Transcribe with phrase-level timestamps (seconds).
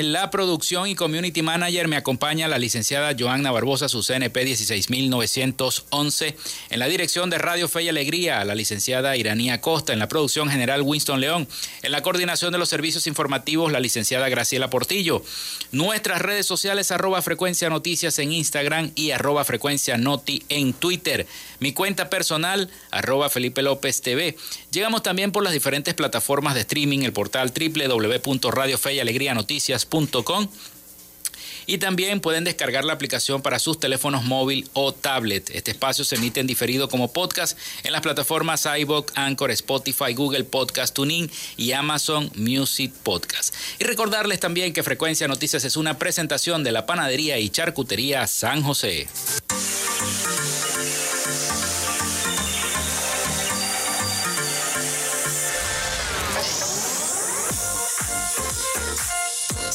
[0.00, 6.36] En la producción y community manager me acompaña la licenciada Joanna Barbosa, su CNP 16911.
[6.70, 9.92] En la dirección de Radio Fe y Alegría, la licenciada Iranía Costa.
[9.92, 11.46] En la producción general, Winston León.
[11.82, 15.22] En la coordinación de los servicios informativos, la licenciada Graciela Portillo.
[15.70, 21.26] Nuestras redes sociales, arroba frecuencia noticias en Instagram y arroba frecuencia noti en Twitter.
[21.58, 24.38] Mi cuenta personal, arroba Felipe López TV.
[24.72, 27.52] Llegamos también por las diferentes plataformas de streaming, el portal
[31.66, 35.50] y también pueden descargar la aplicación para sus teléfonos móvil o tablet.
[35.50, 40.44] Este espacio se emite en diferido como podcast en las plataformas iBook, Anchor, Spotify, Google
[40.44, 43.54] Podcast, TuneIn y Amazon Music Podcast.
[43.78, 48.62] Y recordarles también que Frecuencia Noticias es una presentación de la panadería y charcutería San
[48.62, 49.06] José.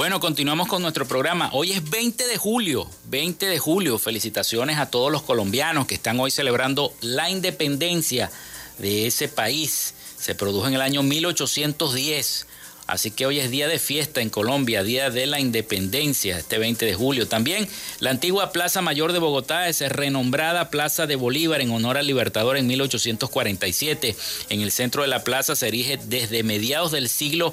[0.00, 1.50] Bueno, continuamos con nuestro programa.
[1.52, 3.98] Hoy es 20 de julio, 20 de julio.
[3.98, 8.30] Felicitaciones a todos los colombianos que están hoy celebrando la independencia
[8.78, 9.92] de ese país.
[10.18, 12.46] Se produjo en el año 1810.
[12.86, 16.86] Así que hoy es día de fiesta en Colombia, día de la independencia, este 20
[16.86, 17.28] de julio.
[17.28, 17.68] También
[17.98, 22.56] la antigua Plaza Mayor de Bogotá es renombrada Plaza de Bolívar en honor al Libertador
[22.56, 24.16] en 1847.
[24.48, 27.52] En el centro de la plaza se erige desde mediados del siglo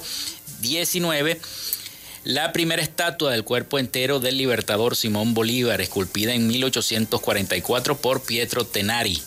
[0.62, 1.36] XIX
[2.28, 8.66] la primera estatua del cuerpo entero del libertador Simón Bolívar, esculpida en 1844 por Pietro
[8.66, 9.22] Tenari.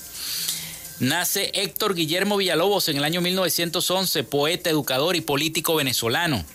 [1.00, 6.46] Nace Héctor Guillermo Villalobos en el año 1911, poeta, educador y político venezolano.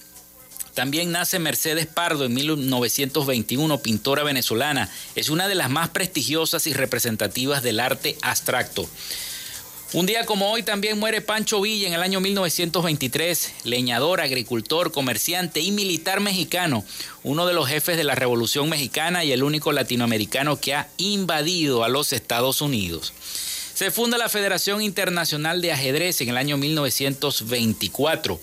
[0.74, 4.88] También nace Mercedes Pardo en 1921, pintora venezolana.
[5.16, 8.88] Es una de las más prestigiosas y representativas del arte abstracto.
[9.96, 15.60] Un día como hoy también muere Pancho Villa en el año 1923, leñador, agricultor, comerciante
[15.60, 16.84] y militar mexicano,
[17.22, 21.82] uno de los jefes de la Revolución Mexicana y el único latinoamericano que ha invadido
[21.82, 23.14] a los Estados Unidos.
[23.72, 28.38] Se funda la Federación Internacional de Ajedrez en el año 1924.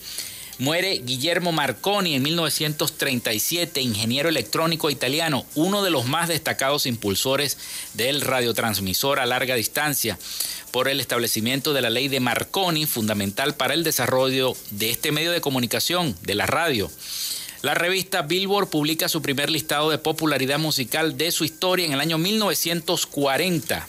[0.59, 7.57] Muere Guillermo Marconi en 1937, ingeniero electrónico italiano, uno de los más destacados impulsores
[7.95, 10.17] del radiotransmisor a larga distancia,
[10.73, 15.31] por el establecimiento de la ley de Marconi, fundamental para el desarrollo de este medio
[15.31, 16.89] de comunicación, de la radio.
[17.61, 21.99] La revista Billboard publica su primer listado de popularidad musical de su historia en el
[21.99, 23.87] año 1940.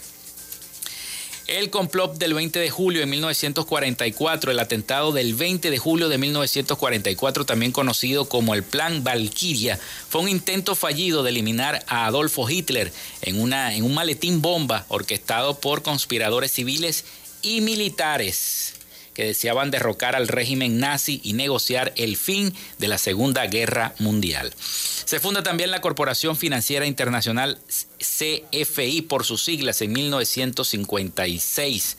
[1.46, 6.16] El complot del 20 de julio de 1944, el atentado del 20 de julio de
[6.16, 12.48] 1944, también conocido como el Plan Valkyria, fue un intento fallido de eliminar a Adolfo
[12.48, 17.04] Hitler en, una, en un maletín bomba orquestado por conspiradores civiles
[17.42, 18.73] y militares
[19.14, 24.52] que deseaban derrocar al régimen nazi y negociar el fin de la Segunda Guerra Mundial.
[24.58, 27.58] Se funda también la Corporación Financiera Internacional
[27.98, 31.96] CFI por sus siglas en 1956.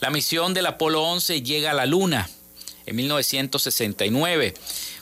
[0.00, 2.28] La misión del Apolo 11 llega a la Luna
[2.86, 4.54] en 1969.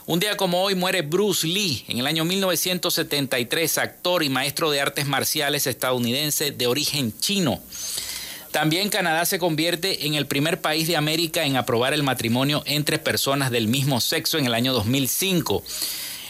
[0.05, 4.79] Un día como hoy muere Bruce Lee en el año 1973, actor y maestro de
[4.79, 7.61] artes marciales estadounidense de origen chino.
[8.57, 12.97] También Canadá se convierte en el primer país de América en aprobar el matrimonio entre
[12.97, 15.63] personas del mismo sexo en el año 2005.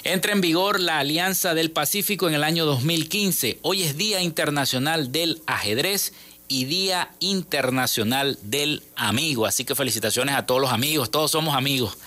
[0.03, 3.59] Entra en vigor la Alianza del Pacífico en el año 2015.
[3.61, 6.11] Hoy es Día Internacional del Ajedrez
[6.49, 9.45] y Día Internacional del Amigo.
[9.45, 11.97] Así que felicitaciones a todos los amigos, todos somos amigos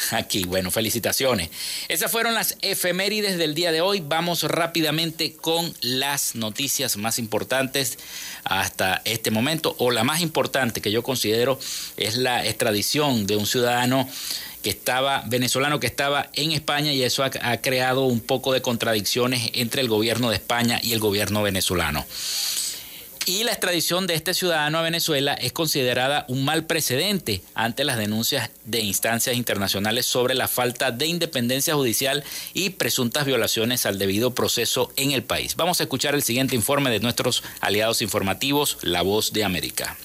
[0.12, 0.44] aquí.
[0.44, 1.50] Bueno, felicitaciones.
[1.88, 4.00] Esas fueron las efemérides del día de hoy.
[4.00, 7.98] Vamos rápidamente con las noticias más importantes
[8.44, 11.58] hasta este momento, o la más importante que yo considero
[11.96, 14.08] es la extradición de un ciudadano
[14.62, 19.50] que estaba, venezolano que estaba en España y eso ha, creado un poco de contradicciones
[19.54, 22.04] entre el gobierno de España y el gobierno venezolano.
[23.30, 27.96] Y la extradición de este ciudadano a Venezuela es considerada un mal precedente ante las
[27.96, 32.24] denuncias de instancias internacionales sobre la falta de independencia judicial
[32.54, 35.54] y presuntas violaciones al debido proceso en el país.
[35.54, 39.96] Vamos a escuchar el siguiente informe de nuestros aliados informativos, La Voz de América.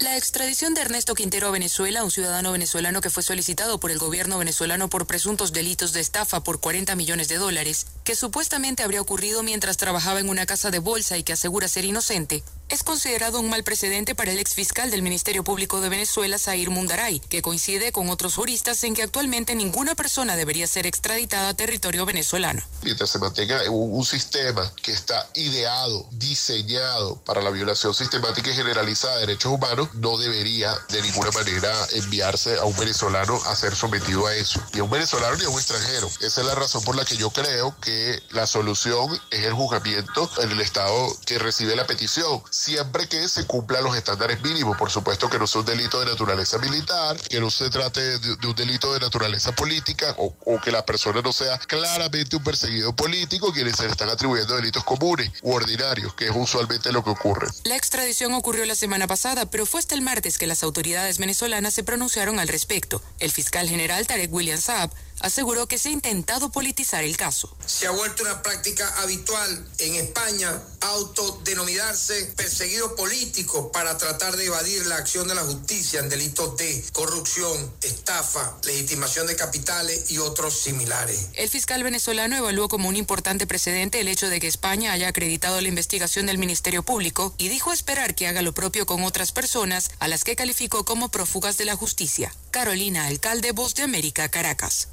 [0.00, 3.98] La extradición de Ernesto Quintero a Venezuela, un ciudadano venezolano que fue solicitado por el
[3.98, 9.00] gobierno venezolano por presuntos delitos de estafa por 40 millones de dólares, que supuestamente habría
[9.00, 13.40] ocurrido mientras trabajaba en una casa de bolsa y que asegura ser inocente, es considerado
[13.40, 17.92] un mal precedente para el exfiscal del Ministerio Público de Venezuela, Zair Mundaray, que coincide
[17.92, 22.62] con otros juristas en que actualmente ninguna persona debería ser extraditada a territorio venezolano.
[22.82, 28.54] Mientras se mantenga un, un sistema que está ideado, diseñado para la violación sistemática y
[28.54, 33.74] generalizada de derechos humanos, no debería de ninguna manera enviarse a un venezolano a ser
[33.74, 34.62] sometido a eso.
[34.74, 36.08] Ni a un venezolano ni a un extranjero.
[36.20, 40.30] Esa es la razón por la que yo creo que la solución es el juzgamiento
[40.42, 44.76] en el Estado que recibe la petición siempre que se cumplan los estándares mínimos.
[44.76, 48.36] Por supuesto que no sea un delito de naturaleza militar, que no se trate de,
[48.36, 52.42] de un delito de naturaleza política o, o, que la persona no sea claramente un
[52.42, 57.04] perseguido político, quienes se le están atribuyendo delitos comunes u ordinarios, que es usualmente lo
[57.04, 57.46] que ocurre.
[57.64, 61.74] La extradición ocurrió la semana pasada, pero fue hasta el martes que las autoridades venezolanas
[61.74, 63.00] se pronunciaron al respecto.
[63.20, 64.90] El fiscal general Tarek William Saab
[65.20, 67.56] aseguró que se ha intentado politizar el caso.
[67.66, 74.86] Se ha vuelto una práctica habitual en España autodenominarse perseguido político para tratar de evadir
[74.86, 80.58] la acción de la justicia en delitos de corrupción, estafa, legitimación de capitales y otros
[80.58, 81.28] similares.
[81.34, 85.60] El fiscal venezolano evaluó como un importante precedente el hecho de que España haya acreditado
[85.60, 89.90] la investigación del Ministerio Público y dijo esperar que haga lo propio con otras personas
[89.98, 92.34] a las que calificó como prófugas de la justicia.
[92.50, 94.88] Carolina, alcalde Voz de América, Caracas.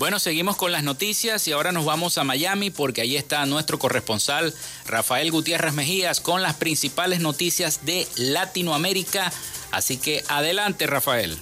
[0.00, 3.78] Bueno, seguimos con las noticias y ahora nos vamos a Miami porque ahí está nuestro
[3.78, 4.54] corresponsal
[4.86, 9.30] Rafael Gutiérrez Mejías con las principales noticias de Latinoamérica.
[9.72, 11.36] Así que adelante, Rafael.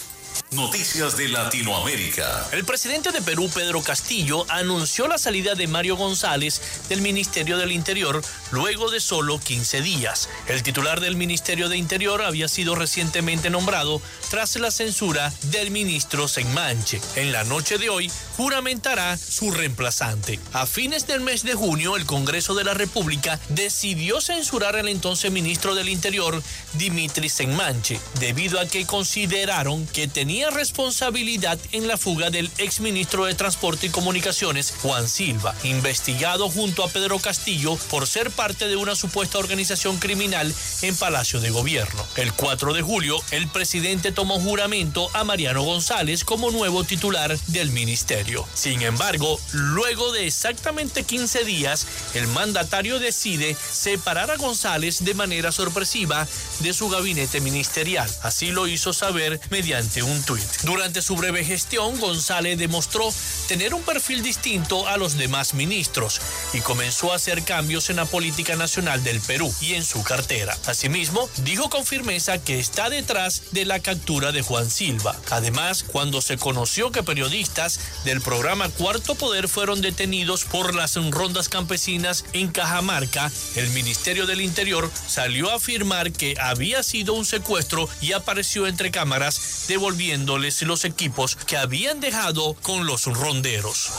[0.50, 2.49] Noticias de Latinoamérica.
[2.52, 7.73] El presidente de Perú, Pedro Castillo, anunció la salida de Mario González del Ministerio del
[7.73, 10.28] Interior luego de solo 15 días.
[10.47, 16.28] El titular del Ministerio de Interior había sido recientemente nombrado tras la censura del ministro
[16.28, 17.00] Senmanche.
[17.16, 20.40] En la noche de hoy juramentará su reemplazante.
[20.52, 25.30] A fines del mes de junio, el Congreso de la República decidió censurar al entonces
[25.30, 26.42] ministro del Interior,
[26.75, 33.35] Dimitri Senmanche, debido a que consideraron que tenía responsabilidad en la fuga del exministro de
[33.35, 38.94] Transporte y Comunicaciones, Juan Silva, investigado junto a Pedro Castillo por ser parte de una
[38.94, 42.04] supuesta organización criminal en Palacio de Gobierno.
[42.16, 47.70] El 4 de julio, el presidente tomó juramento a Mariano González como nuevo titular del
[47.70, 48.47] ministerio.
[48.52, 55.52] Sin embargo, luego de exactamente 15 días, el mandatario decide separar a González de manera
[55.52, 56.28] sorpresiva
[56.61, 58.11] de su gabinete ministerial.
[58.23, 60.18] Así lo hizo saber mediante un
[60.65, 63.13] durante su breve gestión, González demostró
[63.47, 66.21] tener un perfil distinto a los demás ministros
[66.53, 70.57] y comenzó a hacer cambios en la política nacional del Perú y en su cartera.
[70.67, 75.17] Asimismo, dijo con firmeza que está detrás de la captura de Juan Silva.
[75.31, 81.49] Además, cuando se conoció que periodistas del programa Cuarto Poder fueron detenidos por las rondas
[81.49, 87.89] campesinas en Cajamarca, el Ministerio del Interior salió a afirmar que había sido un secuestro
[88.01, 93.91] y apareció entre cámaras devolviendo los equipos que habían dejado con los ronderos.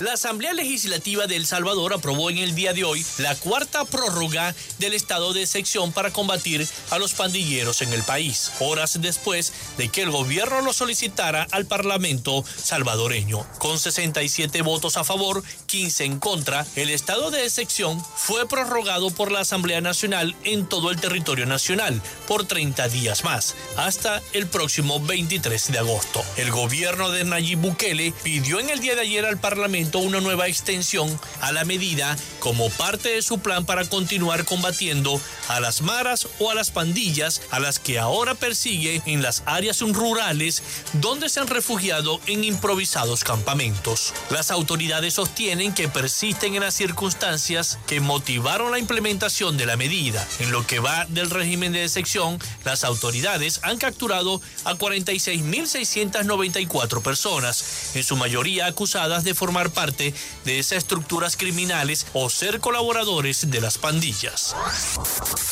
[0.00, 4.54] La Asamblea Legislativa de El Salvador aprobó en el día de hoy la cuarta prórroga
[4.78, 9.88] del estado de excepción para combatir a los pandilleros en el país, horas después de
[9.88, 13.46] que el gobierno lo solicitara al Parlamento salvadoreño.
[13.58, 15.42] Con 67 votos a favor,
[15.76, 20.90] 15 en contra, el estado de excepción fue prorrogado por la Asamblea Nacional en todo
[20.90, 26.24] el territorio nacional por 30 días más, hasta el próximo 23 de agosto.
[26.38, 30.48] El gobierno de Nayib Bukele pidió en el día de ayer al Parlamento una nueva
[30.48, 36.26] extensión a la medida como parte de su plan para continuar combatiendo a las maras
[36.38, 40.62] o a las pandillas a las que ahora persigue en las áreas rurales
[40.94, 44.14] donde se han refugiado en improvisados campamentos.
[44.30, 50.24] Las autoridades sostienen que persisten en las circunstancias que motivaron la implementación de la medida.
[50.38, 57.94] En lo que va del régimen de excepción, las autoridades han capturado a 46.694 personas,
[57.94, 63.60] en su mayoría acusadas de formar parte de esas estructuras criminales o ser colaboradores de
[63.60, 64.54] las pandillas.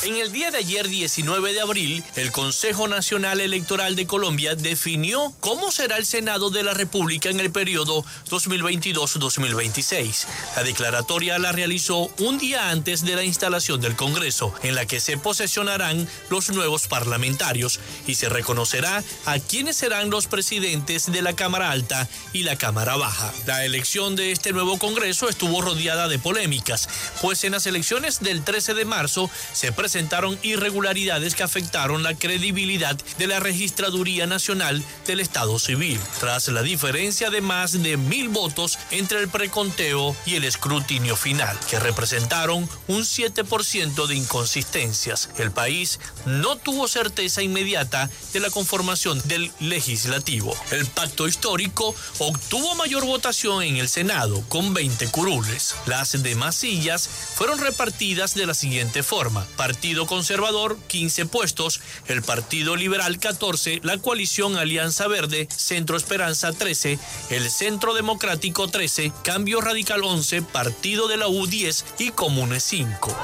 [0.02, 5.32] En el día de ayer, 19 de abril, el Consejo Nacional Electoral de Colombia definió
[5.40, 9.93] cómo será el Senado de la República en el periodo 2022-2026.
[10.56, 14.98] La declaratoria la realizó un día antes de la instalación del Congreso, en la que
[14.98, 21.36] se posesionarán los nuevos parlamentarios y se reconocerá a quiénes serán los presidentes de la
[21.36, 23.32] Cámara Alta y la Cámara Baja.
[23.46, 26.88] La elección de este nuevo Congreso estuvo rodeada de polémicas,
[27.22, 32.96] pues en las elecciones del 13 de marzo se presentaron irregularidades que afectaron la credibilidad
[33.18, 38.76] de la Registraduría Nacional del Estado Civil, tras la diferencia de más de mil votos
[38.90, 39.28] entre el
[40.24, 45.28] y el escrutinio final, que representaron un 7% de inconsistencias.
[45.36, 50.56] El país no tuvo certeza inmediata de la conformación del legislativo.
[50.70, 55.74] El pacto histórico obtuvo mayor votación en el Senado, con 20 curules.
[55.84, 59.46] Las demás sillas fueron repartidas de la siguiente forma.
[59.56, 66.98] Partido Conservador, 15 puestos, el Partido Liberal, 14, la coalición Alianza Verde, Centro Esperanza, 13,
[67.28, 73.16] el Centro Democrático, 13, Cambio Radical, 11, Partido de la U, 10 y Comunes, 5.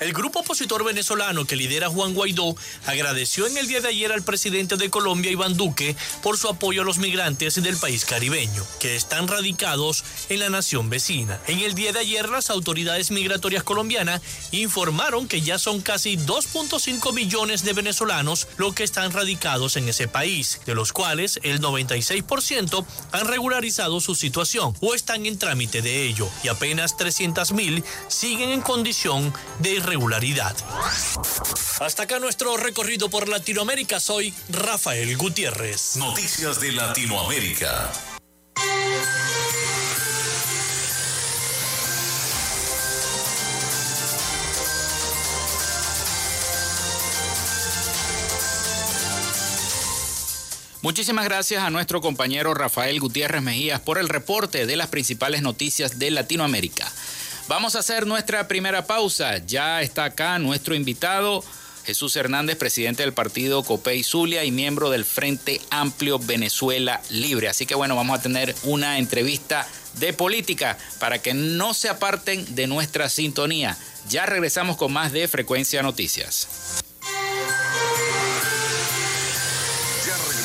[0.00, 4.22] El grupo opositor venezolano que lidera Juan Guaidó agradeció en el día de ayer al
[4.22, 8.96] presidente de Colombia, Iván Duque, por su apoyo a los migrantes del país caribeño, que
[8.96, 11.40] están radicados en la nación vecina.
[11.46, 14.20] En el día de ayer, las autoridades migratorias colombianas
[14.50, 20.08] informaron que ya son casi 2.5 millones de venezolanos los que están radicados en ese
[20.08, 26.04] país, de los cuales el 96% han regularizado su situación o están en trámite de
[26.04, 30.56] ello, y apenas 300 mil siguen en condición de irregularidad.
[31.80, 34.00] Hasta acá nuestro recorrido por Latinoamérica.
[34.00, 35.96] Soy Rafael Gutiérrez.
[35.96, 38.13] Noticias de Latinoamérica.
[50.84, 55.98] Muchísimas gracias a nuestro compañero Rafael Gutiérrez Mejías por el reporte de las principales noticias
[55.98, 56.92] de Latinoamérica.
[57.48, 59.38] Vamos a hacer nuestra primera pausa.
[59.46, 61.42] Ya está acá nuestro invitado
[61.86, 67.48] Jesús Hernández, presidente del partido Copey Zulia y miembro del Frente Amplio Venezuela Libre.
[67.48, 72.54] Así que bueno, vamos a tener una entrevista de política para que no se aparten
[72.54, 73.78] de nuestra sintonía.
[74.10, 76.82] Ya regresamos con más de Frecuencia Noticias.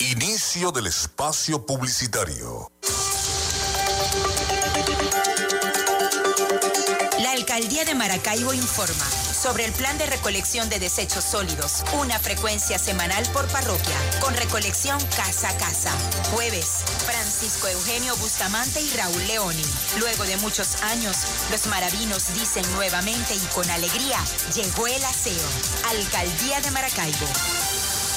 [0.00, 2.70] Inicio del espacio publicitario.
[7.18, 12.78] La Alcaldía de Maracaibo informa sobre el plan de recolección de desechos sólidos, una frecuencia
[12.78, 15.90] semanal por parroquia, con recolección casa a casa.
[16.32, 19.64] Jueves, Francisco Eugenio Bustamante y Raúl Leoni.
[19.98, 21.16] Luego de muchos años,
[21.50, 24.18] los maravinos dicen nuevamente y con alegría,
[24.54, 25.48] llegó el aseo.
[25.90, 27.26] Alcaldía de Maracaibo.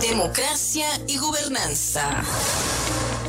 [0.00, 2.22] Democracia y gobernanza.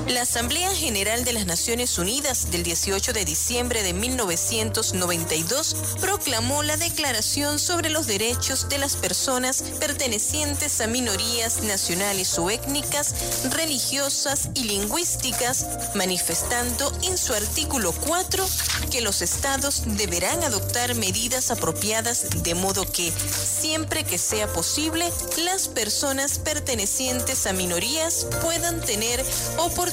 [0.07, 6.75] La Asamblea General de las Naciones Unidas del 18 de diciembre de 1992 proclamó la
[6.75, 13.13] Declaración sobre los Derechos de las Personas pertenecientes a minorías nacionales o étnicas,
[13.51, 15.65] religiosas y lingüísticas,
[15.95, 18.45] manifestando en su artículo 4
[18.89, 25.11] que los estados deberán adoptar medidas apropiadas de modo que, siempre que sea posible,
[25.45, 29.23] las personas pertenecientes a minorías puedan tener
[29.57, 29.90] oportunidades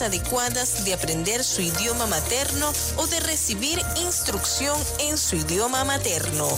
[0.00, 6.48] adecuadas de aprender su idioma materno o de recibir instrucción en su idioma materno.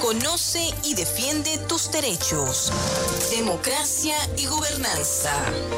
[0.00, 2.72] Conoce y defiende tus derechos.
[3.30, 5.32] Democracia y gobernanza.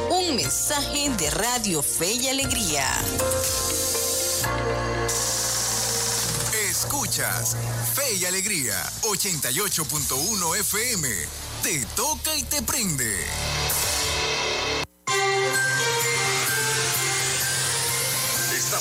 [0.09, 2.87] Un mensaje de Radio Fe y Alegría.
[6.69, 7.55] Escuchas
[7.93, 11.09] Fe y Alegría 88.1 FM.
[11.61, 13.92] Te toca y te prende.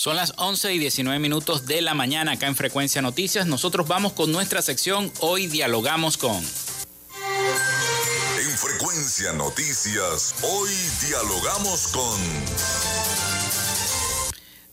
[0.00, 3.46] Son las 11 y 19 minutos de la mañana acá en Frecuencia Noticias.
[3.46, 6.36] Nosotros vamos con nuestra sección Hoy Dialogamos con.
[6.38, 6.42] En
[8.56, 10.70] Frecuencia Noticias, hoy
[11.06, 12.18] dialogamos con...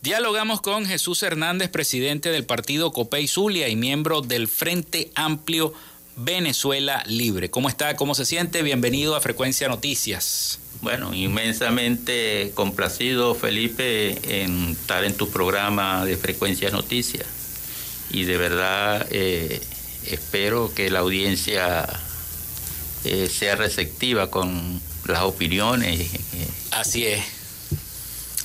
[0.00, 5.74] Dialogamos con Jesús Hernández, presidente del partido Copey Zulia y miembro del Frente Amplio
[6.16, 7.50] Venezuela Libre.
[7.50, 7.96] ¿Cómo está?
[7.96, 8.62] ¿Cómo se siente?
[8.62, 10.58] Bienvenido a Frecuencia Noticias.
[10.80, 17.26] Bueno, inmensamente complacido, Felipe, en estar en tu programa de Frecuencia Noticias.
[18.10, 19.60] Y de verdad eh,
[20.06, 21.86] espero que la audiencia
[23.04, 26.10] eh, sea receptiva con las opiniones.
[26.70, 27.38] Así es.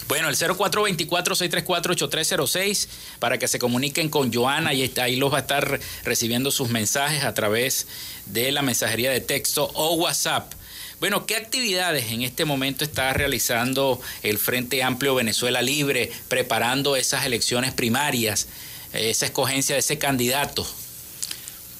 [0.07, 2.87] Bueno, el 0424-634-8306
[3.19, 7.23] para que se comuniquen con Joana y ahí los va a estar recibiendo sus mensajes
[7.23, 7.87] a través
[8.25, 10.51] de la mensajería de texto o WhatsApp.
[10.99, 17.25] Bueno, ¿qué actividades en este momento está realizando el Frente Amplio Venezuela Libre preparando esas
[17.25, 18.47] elecciones primarias,
[18.93, 20.65] esa escogencia de ese candidato?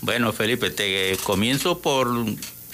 [0.02, 2.26] Bueno, Felipe, te comienzo por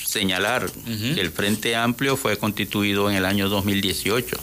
[0.04, 1.15] señalar uh -huh.
[1.15, 4.38] que el Frente Amplio fue constituido en el año 2018,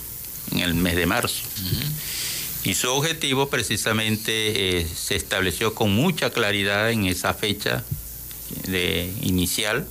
[0.52, 1.42] en el mes de marzo.
[1.58, 2.70] Uh -huh.
[2.70, 7.84] Y su objetivo precisamente eh, se estableció con mucha claridad en esa fecha
[8.66, 9.86] de inicial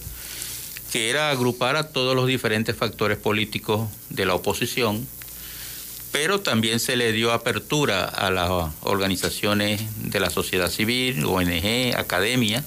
[0.95, 5.05] que era agrupar a todos los diferentes factores políticos de la oposición,
[6.13, 12.63] pero también se le dio apertura a las organizaciones de la sociedad civil, ONG, academia,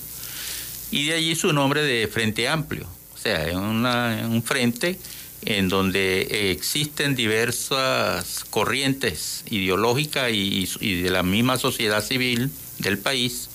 [0.91, 4.99] y de allí su nombre de Frente Amplio, o sea, es un frente
[5.47, 13.49] en donde existen diversas corrientes ideológicas y, y de la misma sociedad civil del país,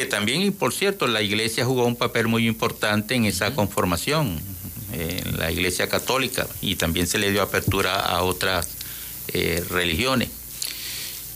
[0.00, 4.40] que también, y por cierto, la iglesia jugó un papel muy importante en esa conformación,
[4.94, 8.68] en la iglesia católica, y también se le dio apertura a otras
[9.28, 10.30] eh, religiones.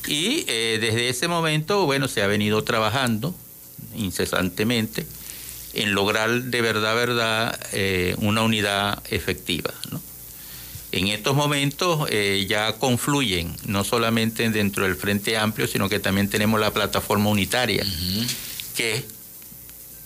[0.06, 3.34] Y eh, desde ese momento, bueno, se ha venido trabajando
[3.96, 5.06] incesantemente
[5.74, 9.74] en lograr de verdad, verdad, eh, una unidad efectiva.
[10.94, 16.30] En estos momentos eh, ya confluyen, no solamente dentro del Frente Amplio, sino que también
[16.30, 17.84] tenemos la plataforma unitaria,
[18.76, 19.04] que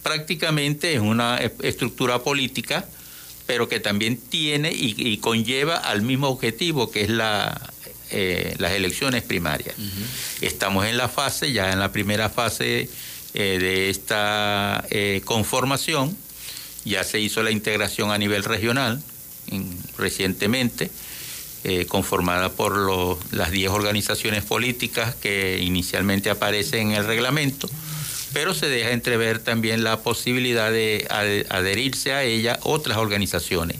[0.02, 2.86] prácticamente es una estructura política,
[3.46, 7.72] pero que también tiene y, conlleva al mismo objetivo, que es la,
[8.10, 9.74] eh, las elecciones primarias.
[10.40, 12.88] Estamos en la fase, ya en la primera fase
[13.34, 16.16] eh, de esta eh, conformación.
[16.84, 19.02] Ya se hizo la integración a nivel regional
[19.96, 20.90] recientemente,
[21.64, 27.68] eh, conformada por las 10 organizaciones políticas que inicialmente aparecen en el reglamento,
[28.32, 31.06] pero se deja entrever también la posibilidad de
[31.48, 33.78] adherirse a ella otras organizaciones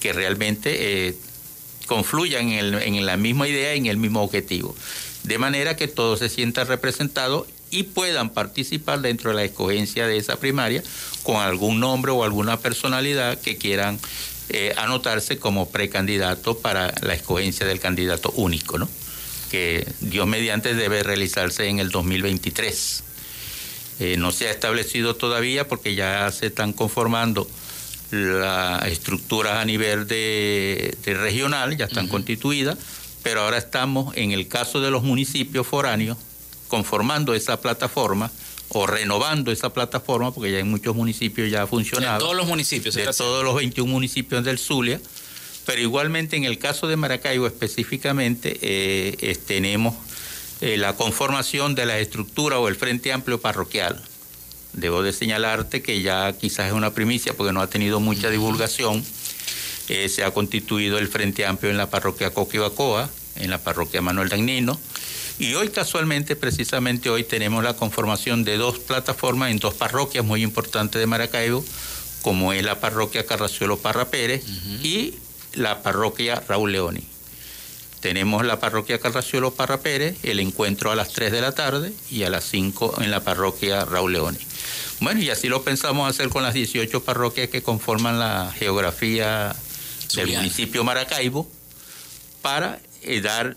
[0.00, 1.14] que realmente
[1.86, 4.76] confluyan en, en la misma idea y en el mismo objetivo,
[5.22, 10.16] de manera que todos se sientan representados y puedan participar dentro de la escogencia de
[10.16, 10.82] esa primaria
[11.22, 13.98] con algún nombre o alguna personalidad que quieran
[14.50, 18.88] eh, anotarse como precandidato para la escogencia del candidato único, ¿no?
[19.50, 23.04] que Dios mediante debe realizarse en el 2023.
[24.00, 27.48] Eh, no se ha establecido todavía porque ya se están conformando
[28.10, 32.78] las estructuras a nivel de, regional, ya están constituidas,
[33.22, 36.16] pero ahora estamos en el caso de los municipios foráneos,
[36.68, 38.30] conformando esa plataforma
[38.70, 42.18] o renovando esa plataforma, porque ya en muchos municipios ya ha funcionado.
[42.18, 42.94] De todos los municipios.
[42.94, 45.00] De todos los 21 municipios del Zulia.
[45.66, 49.94] Pero igualmente en el caso de Maracaibo específicamente eh, tenemos
[50.60, 54.02] eh, la conformación de la estructura o el Frente Amplio Parroquial.
[54.72, 59.04] Debo de señalarte que ya quizás es una primicia porque no ha tenido mucha divulgación.
[59.88, 64.28] Eh, se ha constituido el Frente Amplio en la parroquia Coquibacoa, en la parroquia Manuel
[64.28, 64.78] Dagnino,
[65.38, 70.42] y hoy casualmente, precisamente hoy, tenemos la conformación de dos plataformas en dos parroquias muy
[70.42, 71.64] importantes de Maracaibo,
[72.22, 74.44] como es la parroquia Carraciolo Parra Pérez
[74.82, 75.14] y
[75.54, 77.17] la parroquia Raúl Leoni.
[78.00, 82.22] Tenemos la parroquia Carraciolo Parra Pérez, el encuentro a las 3 de la tarde y
[82.22, 84.38] a las 5 en la parroquia Raúl Leoni.
[85.00, 89.54] Bueno, y así lo pensamos hacer con las 18 parroquias que conforman la geografía
[90.14, 91.48] del municipio Maracaibo
[92.42, 93.56] para eh, dar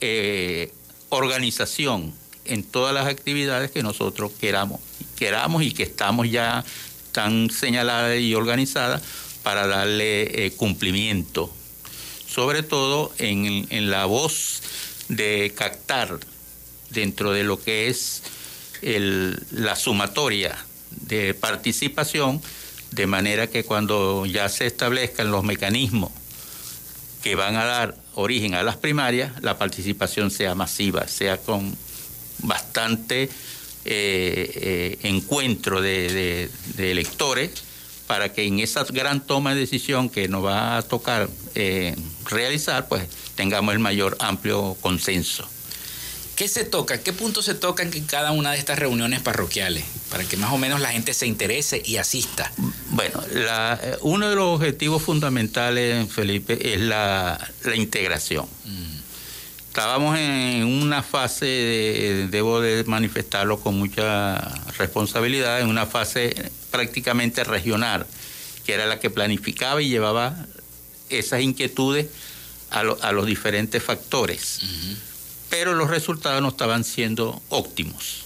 [0.00, 0.72] eh,
[1.08, 4.80] organización en todas las actividades que nosotros queramos,
[5.16, 6.64] queramos y que estamos ya
[7.12, 9.02] tan señaladas y organizadas
[9.42, 11.52] para darle eh, cumplimiento,
[12.36, 14.60] sobre todo en, la voz
[15.08, 16.18] de captar
[16.90, 18.22] dentro de lo que es
[18.82, 20.54] la sumatoria
[20.90, 22.42] de participación,
[22.90, 26.12] de manera que cuando ya se establezcan los mecanismos
[27.22, 31.74] que van a dar origen a las primarias, la participación sea masiva, sea con
[32.40, 33.30] bastante eh,
[33.86, 37.50] eh, encuentro de, electores
[38.06, 41.96] para que en esa gran toma de decisión que nos va a tocar eh,
[42.28, 45.48] realizar, pues tengamos el mayor amplio consenso.
[46.36, 46.98] ¿Qué se toca?
[47.02, 49.84] ¿Qué puntos se tocan en cada una de estas reuniones parroquiales?
[50.10, 52.52] Para que más o menos la gente se interese y asista.
[52.90, 57.38] Bueno, eh, uno de los objetivos fundamentales, Felipe, es la,
[57.74, 58.46] integración.
[58.66, 58.96] Mm.
[59.68, 64.38] Estábamos en una fase, debo de manifestarlo con mucha
[64.76, 68.06] responsabilidad, en una fase prácticamente regional,
[68.64, 70.36] que era la que planificaba y llevaba
[71.08, 72.08] esas inquietudes
[72.70, 74.60] a, los diferentes factores
[75.48, 78.24] pero los resultados no estaban siendo óptimos.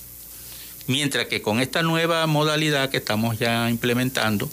[0.87, 4.51] Mientras que con esta nueva modalidad que estamos ya implementando,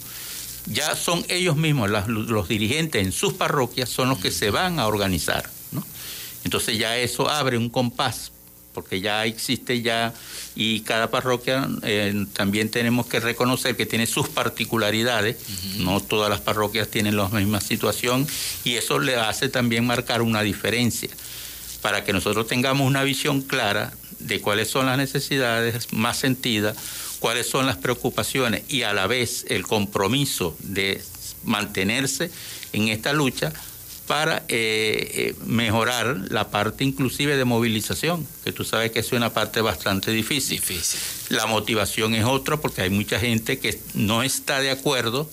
[0.66, 4.86] ya son ellos mismos, los dirigentes en sus parroquias, son los que se van a
[4.86, 5.50] organizar.
[6.44, 8.30] Entonces ya eso abre un compás,
[8.78, 10.14] porque ya existe ya,
[10.54, 15.36] y cada parroquia eh, también tenemos que reconocer que tiene sus particularidades,
[15.78, 18.24] no todas las parroquias tienen la misma situación,
[18.62, 21.10] y eso le hace también marcar una diferencia.
[21.82, 26.76] Para que nosotros tengamos una visión clara de cuáles son las necesidades más sentidas,
[27.18, 31.02] cuáles son las preocupaciones y a la vez el compromiso de
[31.42, 32.30] mantenerse
[32.72, 33.52] en esta lucha
[34.08, 39.32] para eh, eh, mejorar la parte inclusive de movilización, que tú sabes que es una
[39.32, 40.58] parte bastante difícil.
[40.58, 40.98] difícil.
[41.28, 45.30] La motivación es otra porque hay mucha gente que no está de acuerdo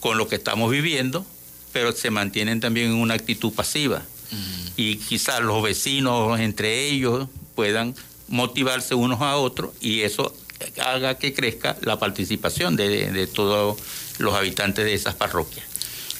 [0.00, 1.24] con lo que estamos viviendo,
[1.72, 4.02] pero se mantienen también en una actitud pasiva
[4.76, 7.94] y quizás los vecinos entre ellos puedan
[8.28, 10.34] motivarse unos a otros y eso
[10.82, 13.78] haga que crezca la participación de, de todos
[14.18, 15.66] los habitantes de esas parroquias,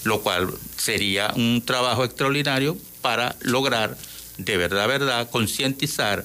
[0.05, 3.97] lo cual sería un trabajo extraordinario para lograr
[4.39, 6.25] de verdad, verdad, concientizar,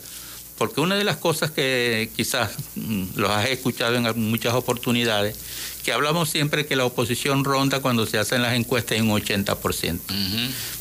[0.58, 5.38] porque una de las cosas que quizás mm, los has escuchado en muchas oportunidades,
[5.84, 10.00] que hablamos siempre que la oposición ronda cuando se hacen las encuestas en un 80%,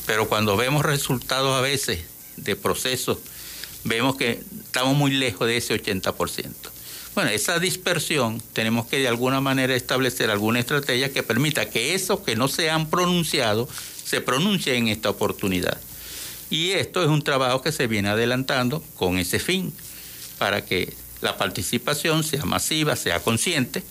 [0.05, 2.01] pero cuando vemos resultados a veces
[2.37, 3.19] de procesos,
[3.83, 6.53] vemos que estamos muy lejos de ese 80%.
[7.17, 12.19] Bueno, esa dispersión tenemos que de alguna manera establecer alguna estrategia que permita que esos
[12.19, 13.67] que no se han pronunciado
[14.05, 15.79] se pronuncien en esta oportunidad.
[16.51, 19.73] Y esto es un trabajo que se viene adelantando con ese fin,
[20.37, 23.81] para que la participación sea masiva, sea consciente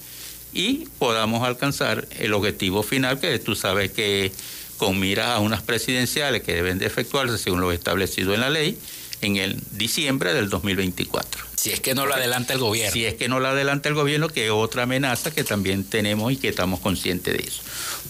[0.53, 4.31] y podamos alcanzar el objetivo final que tú sabes que
[4.77, 8.79] con miras a unas presidenciales que deben de efectuarse según lo establecido en la ley
[9.21, 11.45] en el diciembre del 2024.
[11.57, 12.93] Si es que no lo adelanta el gobierno.
[12.93, 16.33] Si es que no lo adelanta el gobierno, que es otra amenaza que también tenemos
[16.33, 17.63] y que estamos conscientes de eso.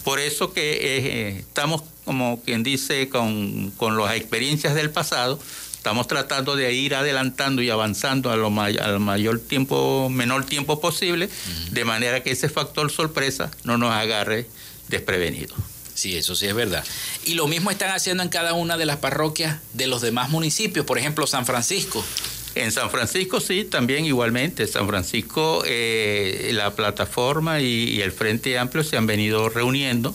[0.03, 5.39] Por eso que eh, estamos, como quien dice, con, las experiencias del pasado,
[5.73, 11.29] estamos tratando de ir adelantando y avanzando a lo al mayor tiempo, menor tiempo posible,
[11.71, 14.47] de manera que ese factor sorpresa no nos agarre
[14.87, 15.57] desprevenidos.
[15.97, 16.85] Sí, eso sí es verdad.
[17.25, 20.85] Y lo mismo están haciendo en cada una de las parroquias de los demás municipios,
[20.85, 22.05] por ejemplo, San Francisco.
[22.53, 24.67] En San Francisco sí, también igualmente.
[24.67, 30.13] San Francisco, eh, la plataforma y, el Frente Amplio se han venido reuniendo.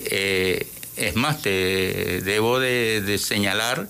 [0.00, 0.66] Eh,
[0.98, 3.88] es más, te debo de, señalar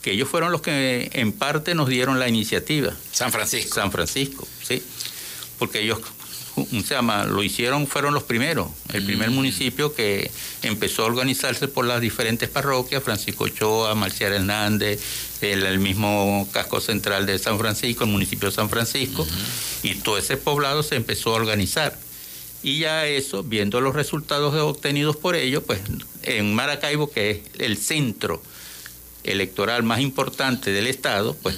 [0.00, 2.94] que ellos fueron los que en parte nos dieron la iniciativa.
[3.12, 3.74] San Francisco.
[3.74, 4.82] San Francisco, sí.
[5.58, 6.00] Porque ellos
[6.54, 9.34] se llama, lo hicieron, fueron los primeros, el primer mm.
[9.34, 10.30] municipio que
[10.62, 15.00] empezó a organizarse por las diferentes parroquias, Francisco Ochoa, Marcial Hernández,
[15.40, 19.26] el, mismo casco central de San Francisco, el municipio de San Francisco,
[19.82, 21.98] y todo ese poblado se empezó a organizar.
[22.62, 25.80] Y ya eso, viendo los resultados obtenidos por ellos, pues
[26.22, 28.40] en Maracaibo, que es el centro
[29.24, 31.56] electoral más importante del Estado, pues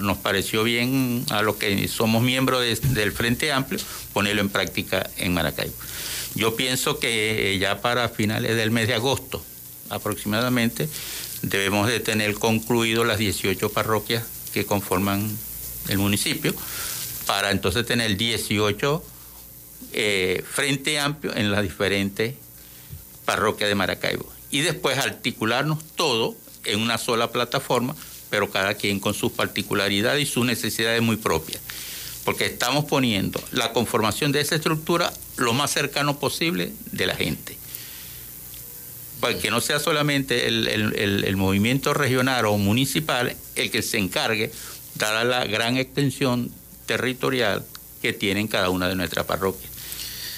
[0.00, 3.80] nos pareció bien a los que somos miembros del Frente Amplio
[4.12, 5.74] ponerlo en práctica en Maracaibo.
[6.34, 9.44] Yo pienso que ya para finales del mes de agosto
[9.90, 10.88] aproximadamente
[11.42, 15.30] debemos de tener concluido las 18 parroquias que conforman
[15.88, 16.54] el municipio
[17.26, 19.04] para entonces tener 18
[19.92, 22.34] eh, Frente Amplio en las diferentes
[23.24, 27.94] parroquias de Maracaibo y después articularnos todo en una sola plataforma
[28.34, 31.62] pero cada quien con sus particularidades y sus necesidades muy propias.
[32.24, 37.56] Porque estamos poniendo la conformación de esa estructura lo más cercano posible de la gente.
[39.20, 44.50] Para que no sea solamente el, movimiento regional o municipal el que se encargue,
[44.96, 46.50] dada la gran extensión
[46.86, 47.64] territorial
[48.02, 49.70] que tienen cada una de nuestras parroquias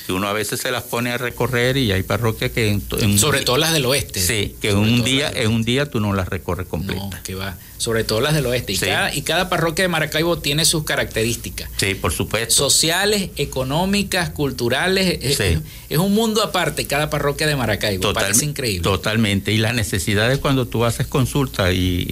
[0.06, 3.40] que uno a veces se las pone a recorrer y hay parroquias que en, sobre
[3.40, 4.20] todo las del oeste.
[4.20, 7.34] Sí que en un día en un día tú no las recorres completas no, que
[7.34, 7.56] va.
[7.76, 8.72] Sobre todo las del oeste.
[8.72, 11.68] Y, cada, y cada parroquia de Maracaibo tiene sus características.
[11.76, 12.54] Sí por supuesto.
[12.54, 18.12] Sociales económicas culturales es, un mundo aparte cada parroquia de Maracaibo.
[18.12, 18.82] Parece increíble.
[18.82, 19.52] totalmente.
[19.52, 22.06] Y las necesidades cuando tú haces consultas y,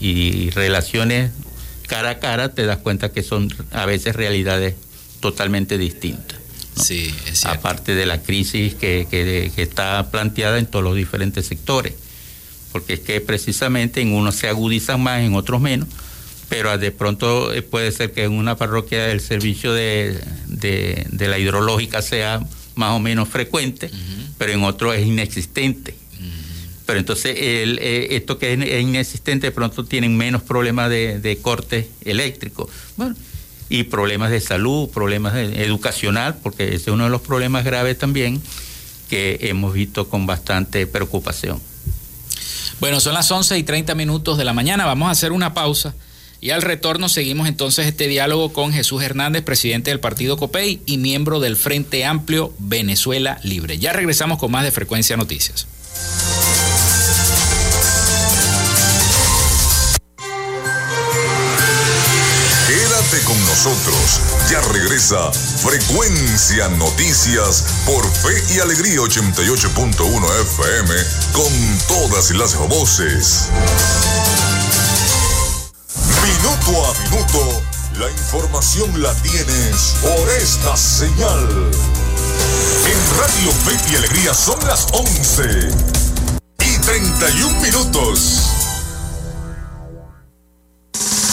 [0.00, 1.30] y relaciones
[1.86, 4.74] cara a cara te das cuenta que son a veces realidades
[5.20, 6.45] totalmente distintas
[6.76, 11.94] Sí, es Aparte de la crisis que, que, está planteada en todos los diferentes sectores.
[12.72, 15.88] Porque es que precisamente en unos se agudizan más, en otros menos,
[16.48, 20.20] pero de pronto eh, puede ser que en una parroquia el servicio de,
[21.18, 22.40] la hidrológica sea
[22.74, 23.90] más o menos frecuente,
[24.36, 25.94] pero en otro es inexistente.
[26.84, 31.38] Pero entonces el, eh, esto que es inexistente de pronto tienen menos problemas de, de
[31.38, 32.70] corte eléctrico.
[32.96, 33.16] Bueno,
[33.68, 38.40] y problemas de salud, problemas educacional, porque ese es uno de los problemas graves también
[39.08, 41.60] que hemos visto con bastante preocupación.
[42.80, 45.94] Bueno, son las 11 y 30 minutos de la mañana, vamos a hacer una pausa
[46.40, 50.98] y al retorno seguimos entonces este diálogo con Jesús Hernández, presidente del partido COPEI y
[50.98, 53.78] miembro del Frente Amplio Venezuela Libre.
[53.78, 55.66] Ya regresamos con más de Frecuencia Noticias.
[65.06, 70.94] Frecuencia Noticias por Fe y Alegría 88.1 FM
[71.32, 73.44] con todas las voces.
[76.24, 77.62] Minuto a minuto,
[78.00, 81.70] la información la tienes por esta señal.
[82.90, 85.68] En Radio Fe y Alegría son las 11
[86.64, 88.42] y 31 minutos.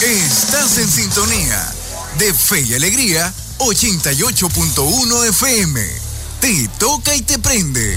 [0.00, 1.74] Estás en sintonía
[2.18, 5.80] de Fe y Alegría 88.1 FM.
[6.40, 7.96] Te toca y te prende.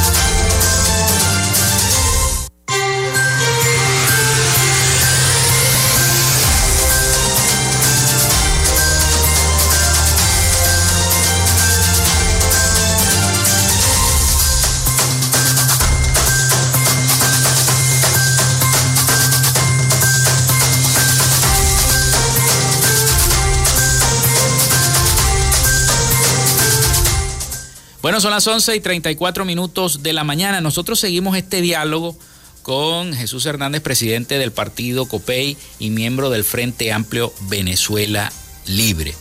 [28.21, 30.61] Son las 11 y 34 minutos de la mañana.
[30.61, 32.15] Nosotros seguimos este diálogo
[32.61, 38.31] con Jesús Hernández, presidente del partido COPEI y miembro del Frente Amplio Venezuela
[38.67, 39.15] Libre.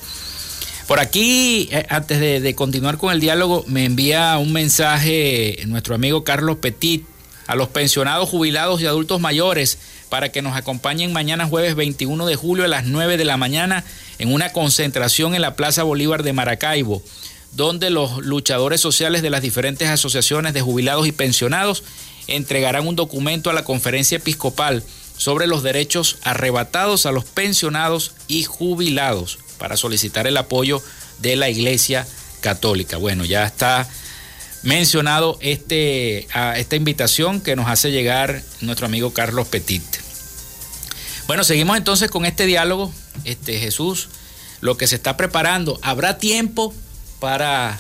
[0.87, 5.95] Por aquí, eh, antes de, de, continuar con el diálogo, me envía un mensaje nuestro
[5.95, 7.07] amigo Carlos Petit
[7.47, 9.79] a los pensionados, jubilados y adultos mayores
[10.11, 13.85] para que nos acompañen mañana jueves 21 de julio a las 9 de la mañana
[14.19, 17.03] en una concentración en la Plaza Bolívar de Maracaibo
[17.53, 21.83] donde los luchadores sociales de las diferentes asociaciones de jubilados y pensionados
[22.27, 24.85] entregarán un documento a la conferencia episcopal
[25.17, 30.83] sobre los derechos arrebatados a los pensionados y jubilados para solicitar el apoyo
[31.19, 32.07] de la Iglesia
[32.41, 32.97] Católica.
[32.97, 33.87] Bueno, ya está
[34.63, 39.83] mencionado este, esta invitación que nos hace llegar nuestro amigo Carlos Petit.
[41.27, 42.93] Bueno, seguimos entonces con este diálogo,
[43.25, 44.09] este Jesús,
[44.61, 45.79] lo que se está preparando.
[45.83, 46.75] ¿Habrá tiempo
[47.21, 47.79] para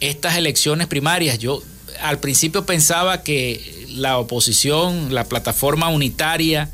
[0.00, 1.38] estas elecciones primarias.
[1.38, 1.62] Yo
[2.00, 6.70] al principio pensaba que la oposición, la plataforma unitaria,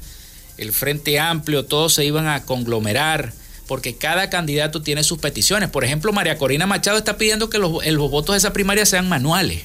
[0.57, 3.33] el Frente Amplio, todos se iban a conglomerar
[3.66, 5.70] porque cada candidato tiene sus peticiones.
[5.70, 7.73] Por ejemplo, María Corina Machado está pidiendo que los,
[8.11, 9.62] votos de esa primaria sean manuales,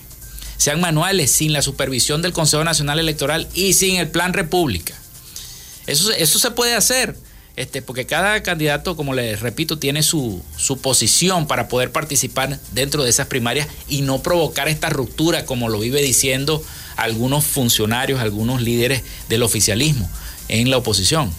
[0.58, 4.96] sean manuales sin la supervisión del Consejo Nacional Electoral y sin el Plan República.
[5.86, 7.16] Eso, eso se puede hacer
[7.56, 13.04] este, porque cada candidato, como les repito, tiene su, su posición para poder participar dentro
[13.04, 16.64] de esas primarias y no provocar esta ruptura, como lo vive diciendo
[16.96, 20.10] algunos funcionarios, algunos líderes del oficialismo
[20.48, 21.32] en la oposición.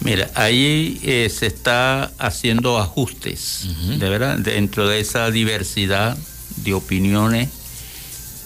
[0.00, 3.62] Mira, ahí eh, se está haciendo ajustes,
[3.98, 6.16] de verdad, dentro de esa diversidad
[6.56, 7.48] de opiniones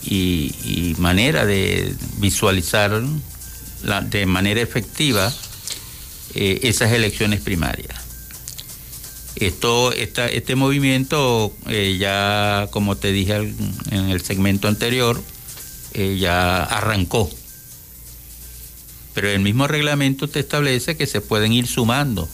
[0.02, 3.02] y, y manera de visualizar
[3.82, 5.32] la, de manera efectiva
[6.34, 7.94] eh, esas elecciones primarias.
[9.36, 15.22] Esto, esta, este movimiento eh, ya, como te dije en el segmento anterior,
[15.94, 17.30] eh, ya arrancó
[19.14, 22.28] pero el mismo reglamento te establece que se pueden ir sumando.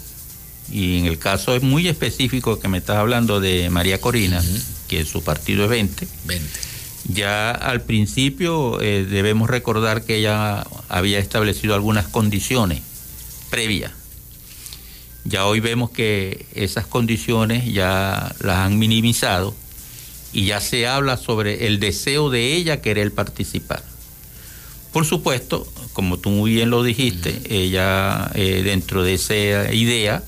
[0.70, 4.42] Y en el caso es muy específico que me estás hablando de María Corina,
[4.88, 6.08] que su partido es 20.
[6.26, 6.48] 20.
[7.08, 12.82] Ya al principio eh, debemos recordar que ella había establecido algunas condiciones
[13.56, 13.90] previas.
[15.24, 19.54] Ya hoy vemos que esas condiciones ya las han minimizado
[20.30, 23.82] y ya se habla sobre el deseo de ella querer participar.
[24.92, 30.22] Por supuesto, como tú muy bien lo dijiste, ella eh, dentro de esa idea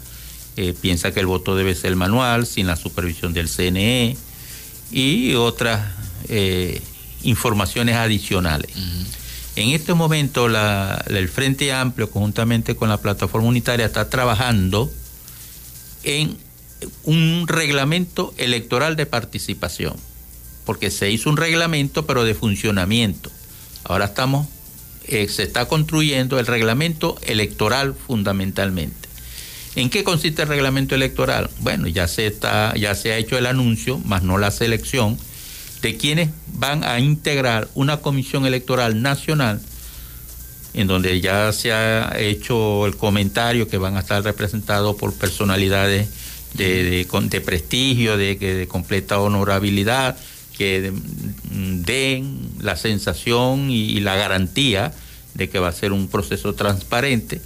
[0.56, 4.16] eh, piensa que el voto debe ser manual, sin la supervisión del CNE
[4.90, 5.86] y otras
[6.30, 6.80] eh,
[7.24, 8.70] informaciones adicionales.
[9.58, 14.88] En este momento el Frente Amplio, conjuntamente con la plataforma unitaria, está trabajando
[16.04, 16.36] en
[17.02, 19.96] un reglamento electoral de participación,
[20.64, 23.32] porque se hizo un reglamento pero de funcionamiento.
[23.82, 24.46] Ahora estamos,
[25.08, 29.08] eh, se está construyendo el reglamento electoral fundamentalmente.
[29.74, 31.50] ¿En qué consiste el reglamento electoral?
[31.58, 35.18] Bueno, ya se está, ya se ha hecho el anuncio, más no la selección
[35.82, 39.60] de quienes van a integrar una comisión electoral nacional
[40.74, 46.08] en donde ya se ha hecho el comentario que van a estar representados por personalidades
[46.54, 50.16] de, de, prestigio, de, de, completa honorabilidad,
[50.56, 50.92] que
[51.50, 54.92] den la sensación y, la garantía
[55.34, 57.40] de que va a ser un proceso transparente.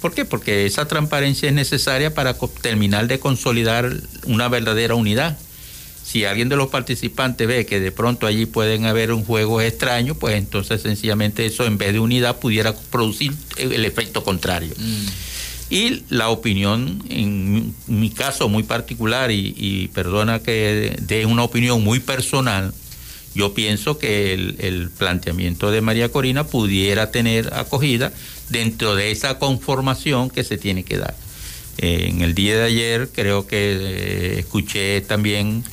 [0.00, 0.24] ¿Por qué?
[0.24, 3.92] Porque esa transparencia es necesaria para terminar de consolidar
[4.24, 5.38] una verdadera unidad
[6.10, 10.14] si alguien de los participantes ve que de pronto allí pueden haber un juego extraño,
[10.14, 14.72] pues entonces sencillamente eso en vez de unidad pudiera producir el efecto contrario.
[14.78, 15.06] Mm.
[15.68, 22.00] Y la opinión, en mi caso muy particular, y, perdona que dé una opinión muy
[22.00, 22.72] personal,
[23.34, 28.14] yo pienso que el, planteamiento de María Corina pudiera tener acogida
[28.48, 31.14] dentro de esa conformación que se tiene que dar.
[31.76, 35.64] Eh, en el día de ayer creo que eh, escuché también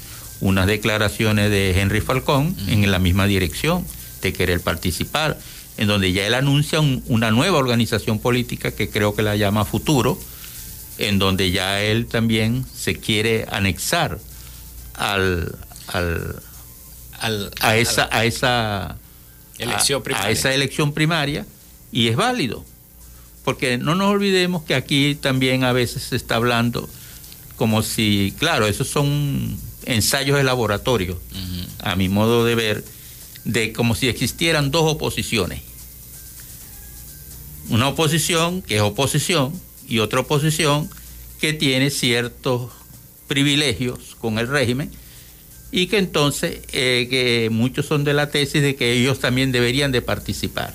[0.41, 3.85] unas declaraciones de Henry Falcón en la misma dirección
[4.21, 5.37] de querer participar,
[5.77, 10.19] en donde ya él anuncia una nueva organización política que creo que la llama Futuro,
[10.97, 14.19] en donde ya él también se quiere anexar
[14.95, 15.55] al,
[17.61, 18.97] a esa a esa
[19.57, 21.45] elección a esa elección primaria
[21.91, 22.65] y es válido.
[23.43, 26.89] Porque no nos olvidemos que aquí también a veces se está hablando
[27.57, 31.19] como si claro esos son ensayos de laboratorio,
[31.79, 32.85] a mi modo de ver,
[33.43, 35.61] de como si existieran dos oposiciones.
[37.69, 39.53] Una oposición que es oposición
[39.87, 40.89] y otra oposición
[41.39, 42.71] que tiene ciertos
[43.27, 44.91] privilegios con el régimen
[45.71, 49.91] y que entonces eh, que muchos son de la tesis de que ellos también deberían
[49.91, 50.73] de participar.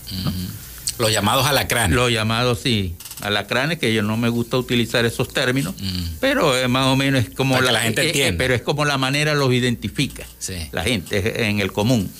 [0.98, 1.96] Los llamados alacranes.
[1.96, 6.04] Los llamados, sí, alacranes, que yo no me gusta utilizar esos términos, mm.
[6.20, 8.98] pero es más o menos es como la, gente eh, eh, pero es como la
[8.98, 10.26] manera los identifica
[10.72, 12.10] la gente en el común.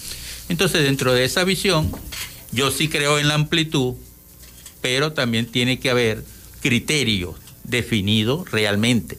[0.49, 1.91] Entonces, dentro de esa visión,
[2.53, 3.95] yo sí creo en la amplitud,
[4.81, 6.25] pero también tiene que haber
[6.61, 9.19] criterios definidos realmente.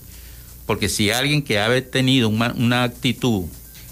[0.65, 3.45] Porque si alguien que ha tenido una, una actitud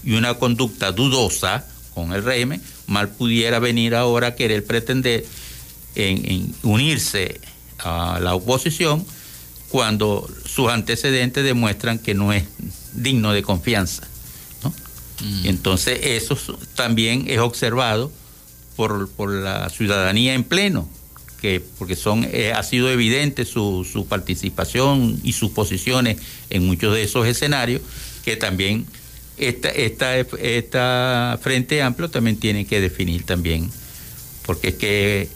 [0.04, 5.26] y una conducta dudosa con el régimen, mal pudiera venir ahora a querer pretender
[5.96, 7.40] en, unirse
[7.80, 9.06] a la oposición
[9.70, 12.44] cuando sus antecedentes demuestran que no es
[12.94, 14.08] digno de confianza.
[15.22, 15.46] Mm.
[15.48, 16.38] Entonces eso
[16.76, 18.12] también es observado
[18.76, 20.90] por, la ciudadanía en pleno,
[21.42, 26.18] que porque son eh, ha sido evidente su, su, participación y sus posiciones
[26.50, 27.82] en muchos de esos escenarios,
[28.24, 28.86] que también
[29.38, 33.70] esta, esta, esta Frente Amplio también tiene que definir también,
[34.46, 35.30] porque es que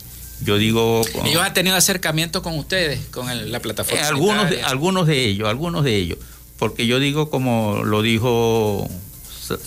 [0.44, 1.02] yo digo...
[1.26, 4.02] ¿Ellos han tenido acercamiento con ustedes, con la plataforma?
[4.02, 6.18] Eh, algunos, de, algunos de ellos, algunos de ellos.
[6.58, 8.90] Porque yo digo como lo dijo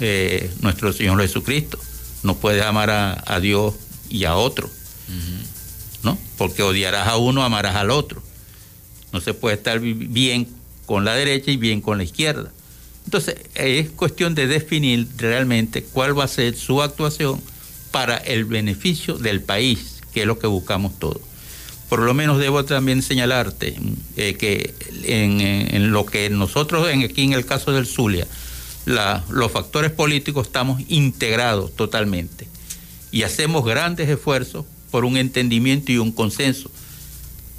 [0.01, 1.79] eh, nuestro Señor Jesucristo,
[2.23, 3.75] no puedes amar a, Dios
[4.09, 4.71] y a otro.
[6.03, 6.19] ¿No?
[6.39, 8.23] Porque odiarás a uno, amarás al otro.
[9.13, 10.49] No se puede estar bien
[10.85, 12.53] con la derecha y bien con la izquierda.
[13.05, 17.41] Entonces, es cuestión de definir realmente cuál va a ser su actuación
[17.93, 21.21] para el beneficio del país que es lo que buscamos todos.
[21.91, 23.77] Por lo menos debo también señalarte
[24.17, 28.27] eh, que en, lo que nosotros en, aquí en el caso del Zulia,
[28.87, 32.49] los factores políticos estamos integrados totalmente
[33.13, 36.71] y hacemos grandes esfuerzos por un entendimiento y un consenso,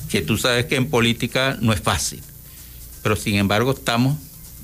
[0.10, 2.24] que tú sabes que en política no es fácil,
[3.03, 4.18] pero sin embargo estamos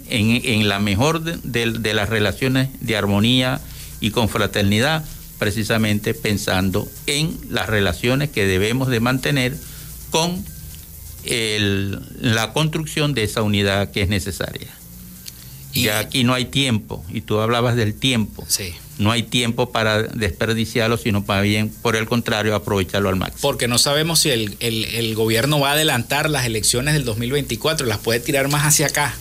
[0.09, 3.61] en, la mejor de las relaciones de armonía
[4.01, 5.05] y confraternidad
[5.39, 9.57] precisamente pensando en las relaciones que debemos de mantener
[10.09, 10.43] con
[11.25, 14.67] la construcción de esa unidad que es necesaria.
[15.73, 18.45] Y aquí no hay tiempo, y tú hablabas del tiempo.
[18.47, 18.75] Sí.
[18.99, 23.41] No hay tiempo para desperdiciarlo, sino para bien, por el contrario, aprovecharlo al máximo.
[23.41, 27.97] Porque no sabemos si el, el gobierno va a adelantar las elecciones del 2024, las
[27.97, 29.15] puede tirar más hacia acá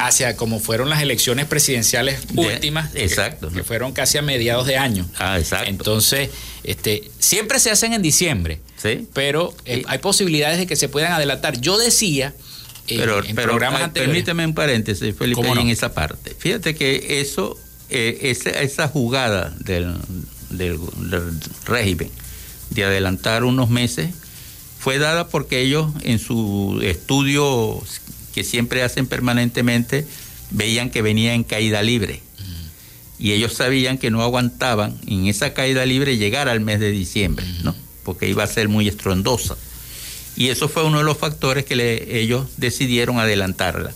[0.00, 5.08] hacia como fueron las elecciones presidenciales últimas, exacto, que, fueron casi a mediados de año.
[5.18, 5.68] Ah, exacto.
[5.68, 6.30] Entonces,
[6.64, 8.60] este, siempre se hacen en diciembre,
[9.12, 11.60] pero eh, hay posibilidades de que se puedan adelantar.
[11.60, 12.34] Yo decía
[12.86, 14.14] eh, pero, en programas anteriores.
[14.14, 16.34] Permíteme un paréntesis, Felipe, en esa parte.
[16.38, 17.58] Fíjate que eso,
[17.90, 19.94] eh, esa, jugada del,
[20.50, 20.78] del,
[21.10, 22.10] del régimen
[22.70, 24.10] de adelantar unos meses
[24.78, 27.82] fue dada porque ellos en su estudio
[28.38, 30.06] que siempre hacen permanentemente,
[30.52, 32.22] veían que venía en caída libre.
[33.18, 37.44] Y ellos sabían que no aguantaban en esa caída libre llegar al mes de diciembre,
[37.64, 37.74] ¿no?
[38.04, 39.56] Porque iba a ser muy estrondosa.
[40.36, 43.90] Y eso fue uno de los factores que ellos decidieron adelantarla.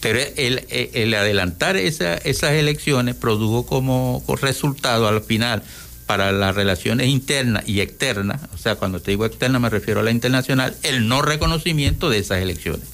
[0.00, 5.62] Pero el, adelantar esas elecciones produjo como resultado al final
[6.04, 10.02] para las relaciones internas y externas, o sea, cuando te digo externa me refiero a
[10.02, 12.91] la internacional, el no reconocimiento de esas elecciones.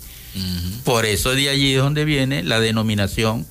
[0.85, 3.47] Por eso de allí es donde viene la denominación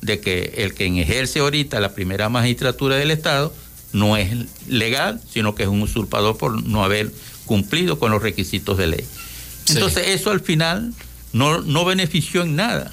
[0.00, 3.52] de que el que ejerce ahorita la primera magistratura del Estado
[3.92, 4.30] no es
[4.68, 7.10] legal, sino que es un usurpador por no haber
[7.46, 9.06] cumplido con los requisitos de ley.
[9.68, 10.94] Entonces eso al final
[11.32, 12.92] no, no benefició en nada.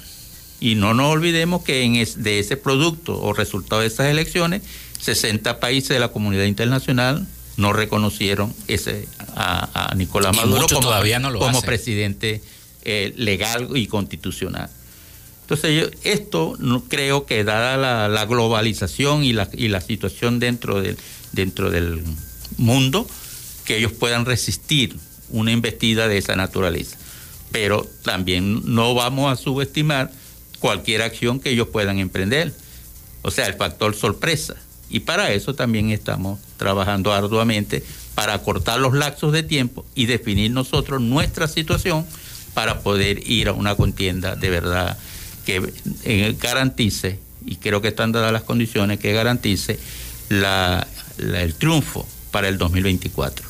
[0.58, 4.62] Y no nos olvidemos que en de ese producto o resultado de esas elecciones,
[5.00, 7.26] 60 países de la comunidad internacional
[7.56, 12.42] no reconocieron ese a, Nicolás Maduro como, todavía no lo como presidente
[12.88, 14.70] eh, legal y constitucional.
[15.40, 17.76] Entonces, esto no creo que dada
[18.06, 22.04] la, globalización y la, y la, situación dentro del,
[22.58, 23.08] mundo,
[23.64, 24.94] que ellos puedan resistir
[25.30, 26.96] una investida de esa naturaleza.
[27.50, 30.12] Pero también no vamos a subestimar
[30.60, 32.54] cualquier acción que ellos puedan emprender.
[33.22, 34.54] O sea, el factor sorpresa.
[34.88, 37.82] Y para eso también estamos trabajando arduamente
[38.14, 42.06] para acortar los lapsos de tiempo y definir nosotros nuestra situación
[42.56, 44.96] para poder ir a una contienda de verdad
[45.44, 49.78] que eh, garantice, y creo que están dadas las condiciones, que garantice
[50.30, 50.88] la,
[51.18, 53.46] el triunfo para el 2024.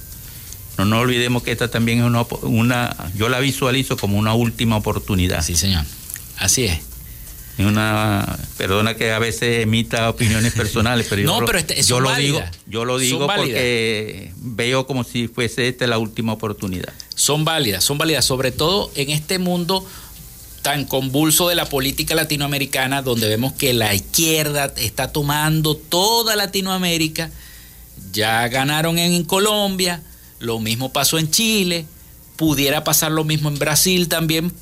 [0.79, 4.77] No nos olvidemos que esta también es una, una, yo la visualizo como una última
[4.77, 5.45] oportunidad.
[5.45, 5.85] Sí, señor.
[6.39, 6.81] Así es.
[7.59, 12.43] Una, perdona que a veces emita opiniones personales, pero yo, pero este, yo lo digo,
[12.67, 16.93] yo lo digo porque veo como si fuese esta la última oportunidad.
[17.17, 19.85] Son válidas, son válidas, sobre todo en este mundo
[20.63, 27.31] tan convulso de la política latinoamericana, donde vemos que la izquierda está tomando toda Latinoamérica.
[28.13, 30.03] Ya ganaron en Colombia,
[30.39, 31.87] lo mismo pasó en Chile,
[32.37, 34.53] Pudiera pasar lo mismo en Brasil también,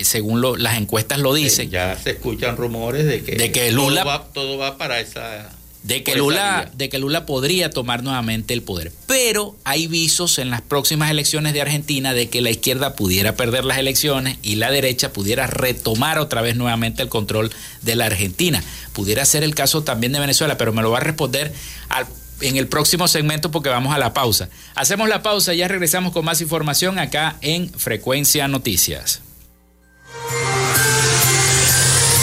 [0.00, 1.70] según las encuestas lo dicen.
[1.70, 5.52] ya se escuchan rumores de que, de que Lula, todo va, todo va para esa
[5.82, 8.92] de que, Lula, de que Lula podría tomar nuevamente el poder.
[9.06, 13.64] Pero hay visos en las próximas elecciones de Argentina de que la izquierda pudiera perder
[13.64, 17.50] las elecciones y la derecha pudiera retomar otra vez nuevamente el control
[17.82, 18.62] de la Argentina.
[18.92, 21.52] Pudiera ser el caso también de Venezuela, pero me lo va a responder
[21.88, 22.06] al
[22.42, 24.48] en el próximo segmento porque vamos a la pausa.
[24.74, 29.22] Hacemos la pausa y ya regresamos con más información acá en Frecuencia Noticias.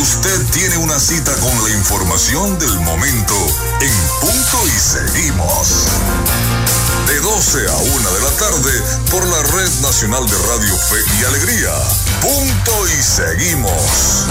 [0.00, 3.34] usted tiene una cita con la información del momento
[3.80, 5.86] en punto y seguimos.
[7.08, 11.24] De 12 a 1 de la tarde por la Red Nacional de Radio Fe y
[11.24, 11.72] Alegría.
[12.22, 14.26] Punto y seguimos.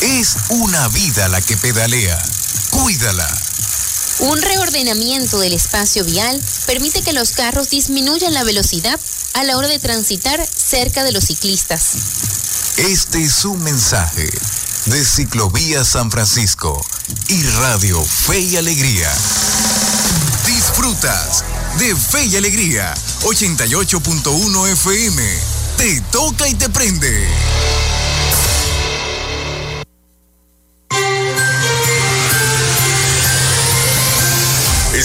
[0.00, 2.22] Es una vida la que pedalea.
[2.70, 3.28] Cuídala.
[4.20, 8.98] Un reordenamiento del espacio vial permite que los carros disminuyan la velocidad
[9.34, 11.92] a la hora de transitar cerca de los ciclistas.
[12.76, 14.28] Este es un mensaje
[14.86, 16.84] de Ciclovía San Francisco
[17.28, 19.10] y Radio Fe y Alegría.
[20.46, 21.44] Disfrutas
[21.78, 25.22] de Fe y Alegría 88.1 FM.
[25.76, 27.91] Te toca y te prende.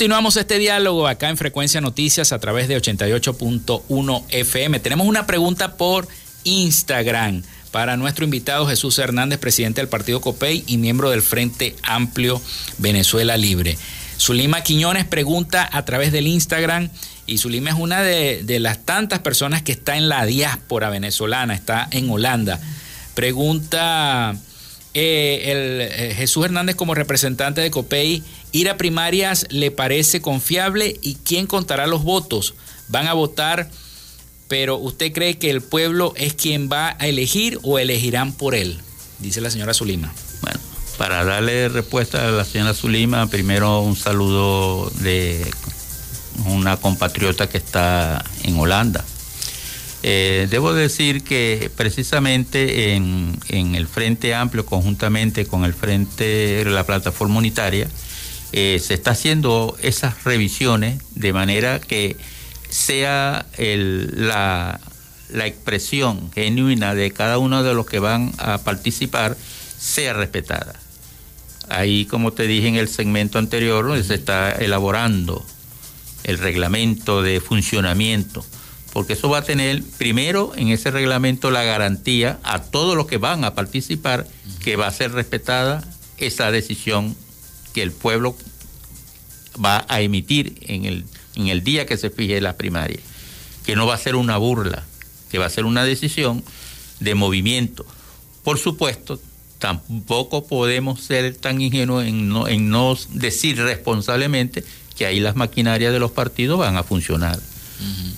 [0.00, 4.80] Continuamos este diálogo acá en Frecuencia Noticias a través de 88.1 FM.
[4.80, 6.08] Tenemos una pregunta por
[6.44, 12.40] Instagram para nuestro invitado Jesús Hernández, presidente del Partido COPEI y miembro del Frente Amplio
[12.78, 13.76] Venezuela Libre.
[14.18, 16.88] Zulima Quiñones pregunta a través del Instagram
[17.26, 21.54] y Zulima es una de, de las tantas personas que está en la diáspora venezolana,
[21.54, 22.58] está en Holanda.
[23.12, 24.34] Pregunta
[24.94, 30.98] eh, el, eh, Jesús Hernández como representante de COPEI, ir a primarias le parece confiable
[31.00, 32.54] y quién contará los votos.
[32.88, 33.70] Van a votar,
[34.48, 38.80] pero ¿usted cree que el pueblo es quien va a elegir o elegirán por él?
[39.20, 40.12] Dice la señora Zulima.
[40.42, 40.58] Bueno,
[40.98, 45.48] para darle respuesta a la señora Zulima, primero un saludo de
[46.46, 49.04] una compatriota que está en Holanda.
[50.02, 57.38] Eh, debo decir que precisamente en, el Frente Amplio, conjuntamente con el Frente, la Plataforma
[57.38, 57.86] Unitaria,
[58.52, 62.16] eh, se está haciendo esas revisiones de manera que
[62.68, 64.80] sea la,
[65.28, 69.36] la expresión genuina de cada uno de los que van a participar
[69.78, 70.74] sea respetada.
[71.68, 75.44] Ahí, como te dije en el segmento anterior, se está elaborando
[76.24, 78.44] el reglamento de funcionamiento
[78.92, 83.18] porque eso va a tener primero en ese reglamento la garantía a todos los que
[83.18, 84.26] van a participar
[84.62, 85.84] que va a ser respetada
[86.18, 87.16] esa decisión
[87.72, 88.36] que el pueblo
[89.64, 91.04] va a emitir en el,
[91.36, 93.00] en el día que se fije la primaria,
[93.64, 94.84] que no va a ser una burla,
[95.30, 96.42] que va a ser una decisión
[96.98, 97.86] de movimiento.
[98.42, 99.20] Por supuesto,
[99.58, 104.64] tampoco podemos ser tan ingenuos en no, en no decir responsablemente
[104.96, 107.38] que ahí las maquinarias de los partidos van a funcionar,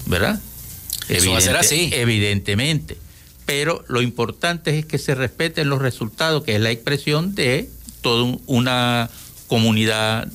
[0.06, 0.40] ¿verdad?
[1.08, 1.90] Eso va a ser así.
[1.92, 2.96] Evidentemente.
[3.46, 7.68] Pero lo importante es que se respeten los resultados, que es la expresión de
[8.00, 9.10] toda una
[9.48, 10.28] comunidad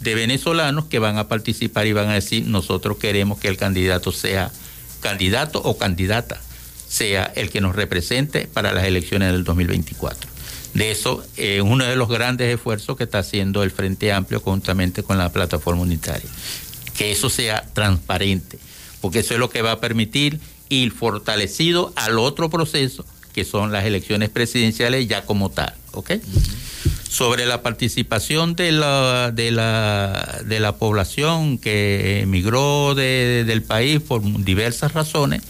[0.00, 4.12] de venezolanos que van a participar y van a decir, nosotros queremos que el candidato
[4.12, 4.50] sea
[5.00, 6.40] candidato o candidata,
[6.88, 10.30] sea el que nos represente para las elecciones del 2024.
[10.74, 14.42] De eso es eh, uno de los grandes esfuerzos que está haciendo el Frente Amplio
[14.42, 16.28] conjuntamente con la plataforma unitaria.
[16.96, 18.58] Que eso sea transparente
[19.02, 20.40] porque eso es lo que va a permitir
[20.70, 26.12] ir fortalecido al otro proceso, que son las elecciones presidenciales ya como tal, ¿ok?
[27.10, 34.00] Sobre la participación de la, de la, de la población que emigró de, del país
[34.00, 35.42] por diversas razones,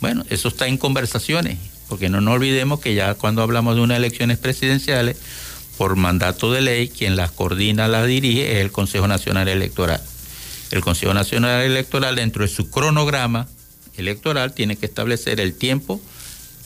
[0.00, 3.98] bueno, eso está en conversaciones, porque no nos olvidemos que ya cuando hablamos de unas
[3.98, 5.16] elecciones presidenciales,
[5.76, 10.00] por mandato de ley, quien las coordina, las dirige, es el Consejo Nacional Electoral
[10.72, 13.46] el Consejo Nacional Electoral, dentro de su cronograma
[13.96, 16.00] electoral, tiene que establecer el tiempo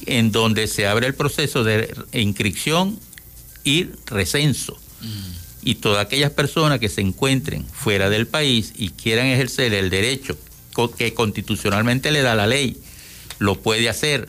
[0.07, 2.99] en donde se abre el proceso de inscripción
[3.65, 4.79] y recenso.
[5.63, 10.39] Y todas aquellas personas que se encuentren fuera del país y quieran ejercer el derecho
[10.97, 12.79] que constitucionalmente le da la ley,
[13.39, 14.29] lo puede hacer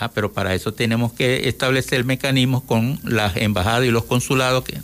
[0.00, 4.80] Ah, pero para eso tenemos que establecer mecanismos con las embajadas y los consulados, que,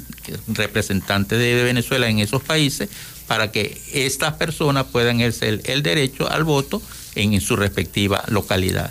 [0.48, 2.90] representantes de Venezuela en esos países,
[3.26, 6.80] para que estas personas puedan ejercer el derecho al voto
[7.14, 8.90] en su respectiva localidad.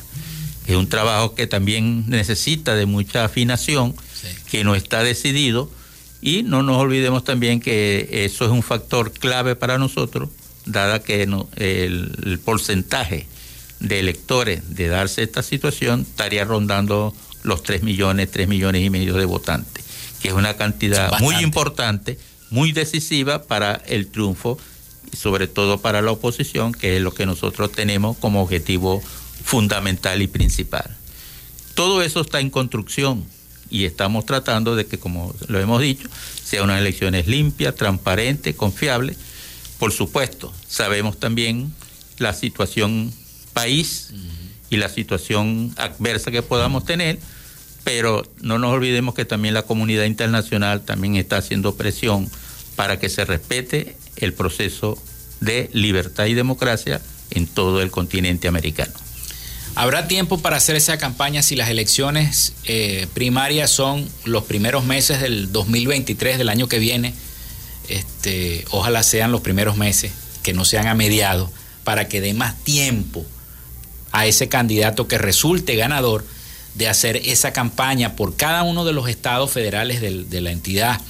[0.68, 3.96] Es un trabajo que también necesita de mucha afinación,
[4.50, 5.72] que no está decidido,
[6.22, 10.30] y no nos olvidemos también que eso es un factor clave para nosotros,
[10.66, 13.28] dada que el porcentaje
[13.80, 17.14] de electores de darse esta situación estaría rondando
[17.44, 19.86] los 3 millones, 3 millones y medio de votantes,
[20.20, 22.18] que es una cantidad muy importante,
[22.50, 24.58] muy decisiva para el triunfo
[25.12, 29.02] y sobre todo para la oposición, que es lo que nosotros tenemos como objetivo
[29.43, 30.96] fundamental y principal.
[31.74, 33.26] Todo eso está en construcción
[33.70, 36.08] y estamos tratando de que, como lo hemos dicho,
[36.43, 39.18] sea unas elecciones limpias, transparentes, confiables.
[39.80, 41.74] Por supuesto, sabemos también
[42.18, 43.12] la situación
[43.54, 44.12] país
[44.70, 47.20] y la situación adversa que podamos tener,
[47.86, 52.30] pero no nos olvidemos que también la comunidad internacional también está haciendo presión
[52.76, 54.98] para que se respete el proceso
[55.40, 58.92] de libertad y democracia en todo el continente americano.
[59.76, 65.22] ¿Habrá tiempo para hacer esa campaña si las elecciones eh, primarias son los primeros meses
[65.22, 67.14] del 2023, del año que viene?
[67.88, 70.12] Este, ojalá sean los primeros meses,
[70.42, 71.52] que no sean a mediados,
[71.84, 73.24] para que dé más tiempo
[74.12, 76.26] a ese candidato que resulte ganador
[76.76, 81.01] de hacer esa campaña por cada uno de los estados federales de la entidad,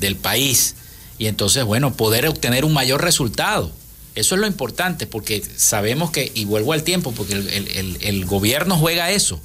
[0.00, 0.74] del país,
[1.18, 3.72] y entonces, bueno, poder obtener un mayor resultado.
[4.14, 9.10] Eso es lo importante, porque sabemos que, y vuelvo al tiempo, porque el, gobierno juega
[9.10, 9.40] eso,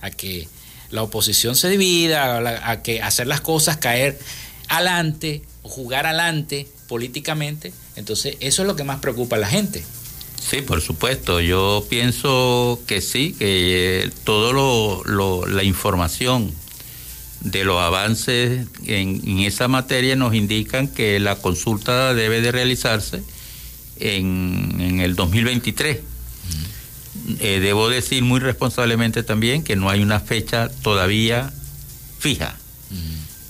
[0.00, 0.48] a que
[0.90, 4.18] la oposición se divida, a, a que hacer las cosas caer
[4.68, 7.72] adelante, jugar adelante políticamente.
[7.96, 9.84] Entonces, eso es lo que más preocupa a la gente.
[10.40, 11.40] Sí, por supuesto.
[11.40, 14.52] Yo pienso que sí, que todo
[15.04, 16.52] lo, la información
[17.40, 23.22] de los avances en, esa materia nos indican que la consulta debe de realizarse
[23.98, 25.98] en, el 2023.
[27.40, 31.52] Eh, debo decir muy responsablemente también que no hay una fecha todavía
[32.18, 32.56] fija.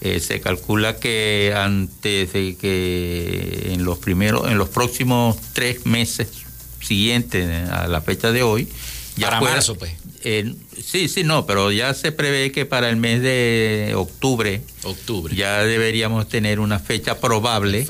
[0.03, 6.46] Eh, se calcula que antes de que en los primeros, en los próximos tres meses
[6.81, 8.69] siguiente a la fecha de hoy.
[9.17, 9.93] Ya para marzo, pues.
[10.23, 15.35] sí, sí, no, pero ya se prevé que para el mes de octubre, octubre.
[15.35, 17.87] ya deberíamos tener una fecha probable.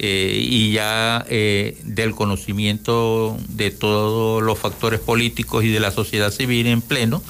[0.00, 6.30] Eh, y ya eh, del conocimiento de todos los factores políticos y de la sociedad
[6.30, 7.20] civil en pleno,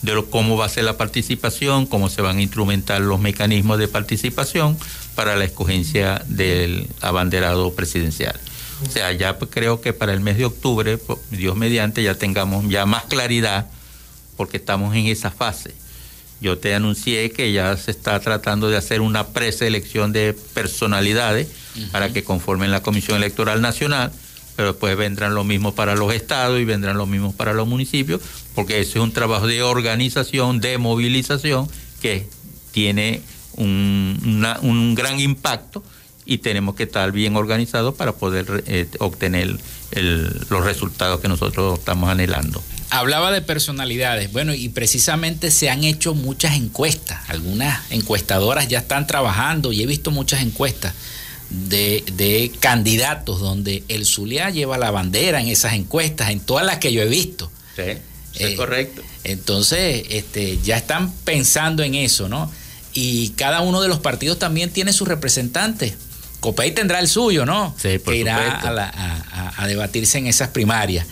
[0.00, 3.88] de cómo va a ser la participación, cómo se van a instrumentar los mecanismos de
[3.88, 4.78] participación
[5.14, 8.40] para la escogencia del abanderado presidencial.
[8.86, 10.98] O sea, ya creo que para el mes de octubre,
[11.30, 13.68] Dios mediante, ya tengamos ya más claridad
[14.36, 15.74] porque estamos en esa fase.
[16.40, 21.48] Yo te anuncié que ya se está tratando de hacer una preselección de personalidades
[21.90, 24.12] para que conformen la Comisión Electoral Nacional,
[24.56, 28.20] pero después vendrán lo mismo para los estados y vendrán lo mismo para los municipios,
[28.54, 31.68] porque ese es un trabajo de organización, de movilización,
[32.02, 32.28] que
[32.72, 33.22] tiene
[33.56, 35.82] un, un gran impacto
[36.26, 39.58] y tenemos que estar bien organizados para poder eh, obtener
[40.48, 42.62] los resultados que nosotros estamos anhelando.
[42.90, 49.06] Hablaba de personalidades, bueno, y precisamente se han hecho muchas encuestas, algunas encuestadoras ya están
[49.06, 50.94] trabajando y he visto muchas encuestas
[51.50, 56.92] de, candidatos donde el Zulia lleva la bandera en esas encuestas, en todas las que
[56.92, 57.50] yo he visto.
[57.76, 57.82] Sí,
[58.34, 59.02] es eh, correcto.
[59.24, 62.50] Entonces, este, ya están pensando en eso, ¿no?
[62.92, 65.94] Y cada uno de los partidos también tiene sus representantes
[66.44, 67.74] Copey tendrá el suyo, ¿no?
[67.80, 68.60] Sí, por que irá
[69.56, 71.06] a, debatirse en esas primarias.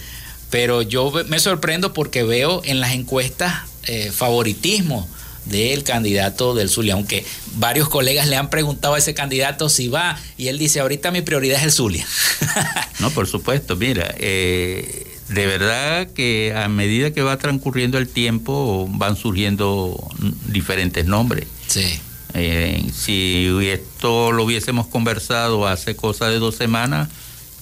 [0.51, 5.09] Pero yo me sorprendo porque veo en las encuestas eh, favoritismo
[5.47, 7.25] del candidato del Zulia, aunque
[7.55, 11.23] varios colegas le han preguntado a ese candidato si va y él dice, ahorita mi
[11.23, 12.07] prioridad es el Zulia.
[13.01, 18.87] no, por supuesto, mira, eh, de verdad que a medida que va transcurriendo el tiempo
[18.91, 20.11] van surgiendo
[20.45, 21.47] diferentes nombres.
[21.69, 22.03] Sí.
[22.35, 27.09] Eh, si esto lo hubiésemos conversado hace cosa de dos semanas,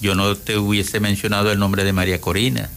[0.01, 2.69] yo no te hubiese mencionado el nombre de María Corina,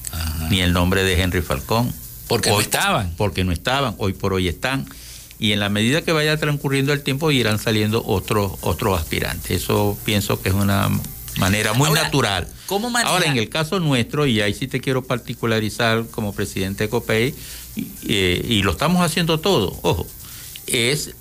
[0.51, 1.93] ni el nombre de Henry Falcón.
[2.29, 3.15] Porque no estaban.
[3.17, 4.87] Porque no estaban, hoy por hoy están.
[5.39, 9.51] Y en la medida que vaya transcurriendo el tiempo irán saliendo otros otros aspirantes.
[9.63, 10.91] Eso pienso que es una
[11.37, 12.49] manera muy natural.
[13.05, 17.35] Ahora, en el caso nuestro, y ahí sí te quiero particularizar como presidente de COPEI,
[17.77, 20.07] eh, y lo estamos haciendo todo, ojo,
[20.67, 21.15] es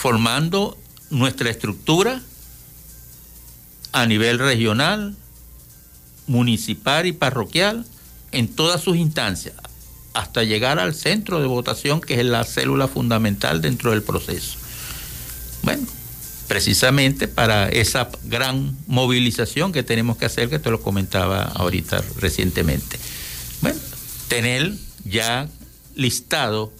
[0.00, 0.78] formando
[1.10, 2.22] nuestra estructura
[3.92, 5.14] a nivel regional,
[6.26, 7.84] municipal y parroquial
[8.32, 9.54] en todas sus instancias,
[10.14, 14.56] hasta llegar al centro de votación, que es la célula fundamental dentro del proceso.
[15.64, 15.86] Bueno,
[16.48, 22.98] precisamente para esa gran movilización que tenemos que hacer, que te lo comentaba ahorita recientemente.
[23.60, 23.78] Bueno,
[24.28, 24.72] tener
[25.04, 25.46] ya
[25.94, 26.72] listado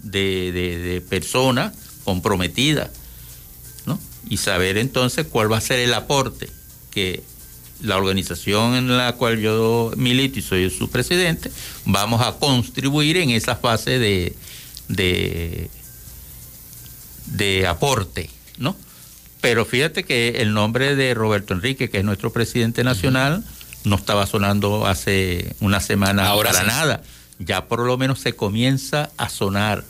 [0.00, 1.74] de, de personas
[2.04, 2.90] comprometidas,
[3.86, 3.98] ¿no?
[4.28, 6.48] Y saber entonces cuál va a ser el aporte
[6.90, 7.22] que
[7.82, 11.50] la organización en la cual yo milito y soy su presidente,
[11.84, 14.36] vamos a contribuir en esa fase de,
[14.88, 15.68] de,
[17.26, 18.76] de aporte, ¿no?
[19.40, 23.44] Pero fíjate que el nombre de Roberto Enrique, que es nuestro presidente nacional,
[23.84, 26.66] no estaba sonando hace una semana Ahora para sí.
[26.68, 27.02] nada.
[27.40, 29.84] Ya por lo menos se comienza a sonar.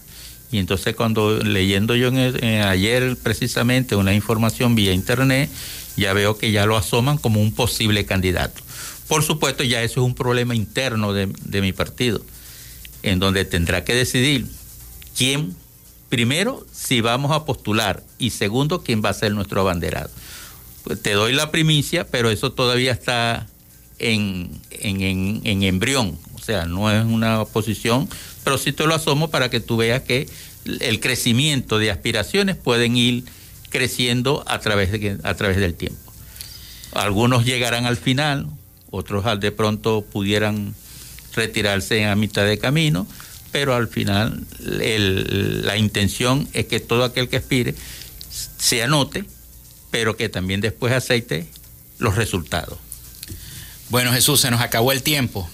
[0.53, 5.51] Y entonces cuando leyendo yo en en ayer precisamente una información vía internet,
[5.97, 8.63] ya veo que ya lo asoman como un posible candidato.
[9.09, 12.23] Por supuesto, ya eso es un problema interno de, de mi partido,
[13.03, 14.47] en donde tendrá que decidir
[15.17, 15.55] quién,
[16.09, 20.11] primero, si vamos a postular y segundo, quién va a ser nuestro abanderado.
[20.85, 23.47] Pues te doy la primicia, pero eso todavía está
[23.99, 28.09] en, en, en- en embrión, o sea, no es una posición,
[28.45, 30.29] pero sí te lo asomo para que tú veas que
[30.81, 33.25] el crecimiento de aspiraciones pueden ir
[33.69, 36.13] creciendo a través, de, a través del tiempo.
[36.93, 38.47] Algunos llegarán al final,
[38.91, 40.75] otros de pronto pudieran
[41.35, 43.07] retirarse a mitad de camino,
[43.51, 47.75] pero al final la intención es que todo aquel que aspire
[48.59, 49.25] se anote,
[49.91, 51.47] pero que también después aceite
[51.99, 52.79] los resultados.
[53.89, 55.49] Bueno, Jesús, se nos acabó el tiempo.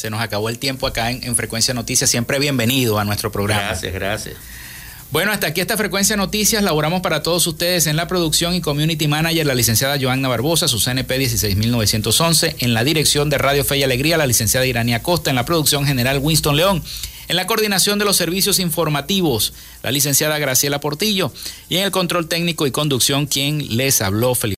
[0.00, 2.08] Se nos acabó el tiempo acá en, en Frecuencia Noticias.
[2.08, 3.64] Siempre bienvenido a nuestro programa.
[3.64, 4.36] Gracias, gracias.
[5.10, 6.62] Bueno, hasta aquí esta Frecuencia Noticias.
[6.62, 10.78] Laboramos para todos ustedes en la producción y community manager, la licenciada Joanna Barbosa, su
[10.80, 12.56] CNP 16911.
[12.60, 15.28] En la dirección de Radio Fe y Alegría, la licenciada Irania Costa.
[15.28, 16.82] En la producción general, Winston León.
[17.28, 21.30] En la coordinación de los servicios informativos, la licenciada Graciela Portillo.
[21.68, 24.48] Y en el control técnico y conducción, quien les habló, Felipe.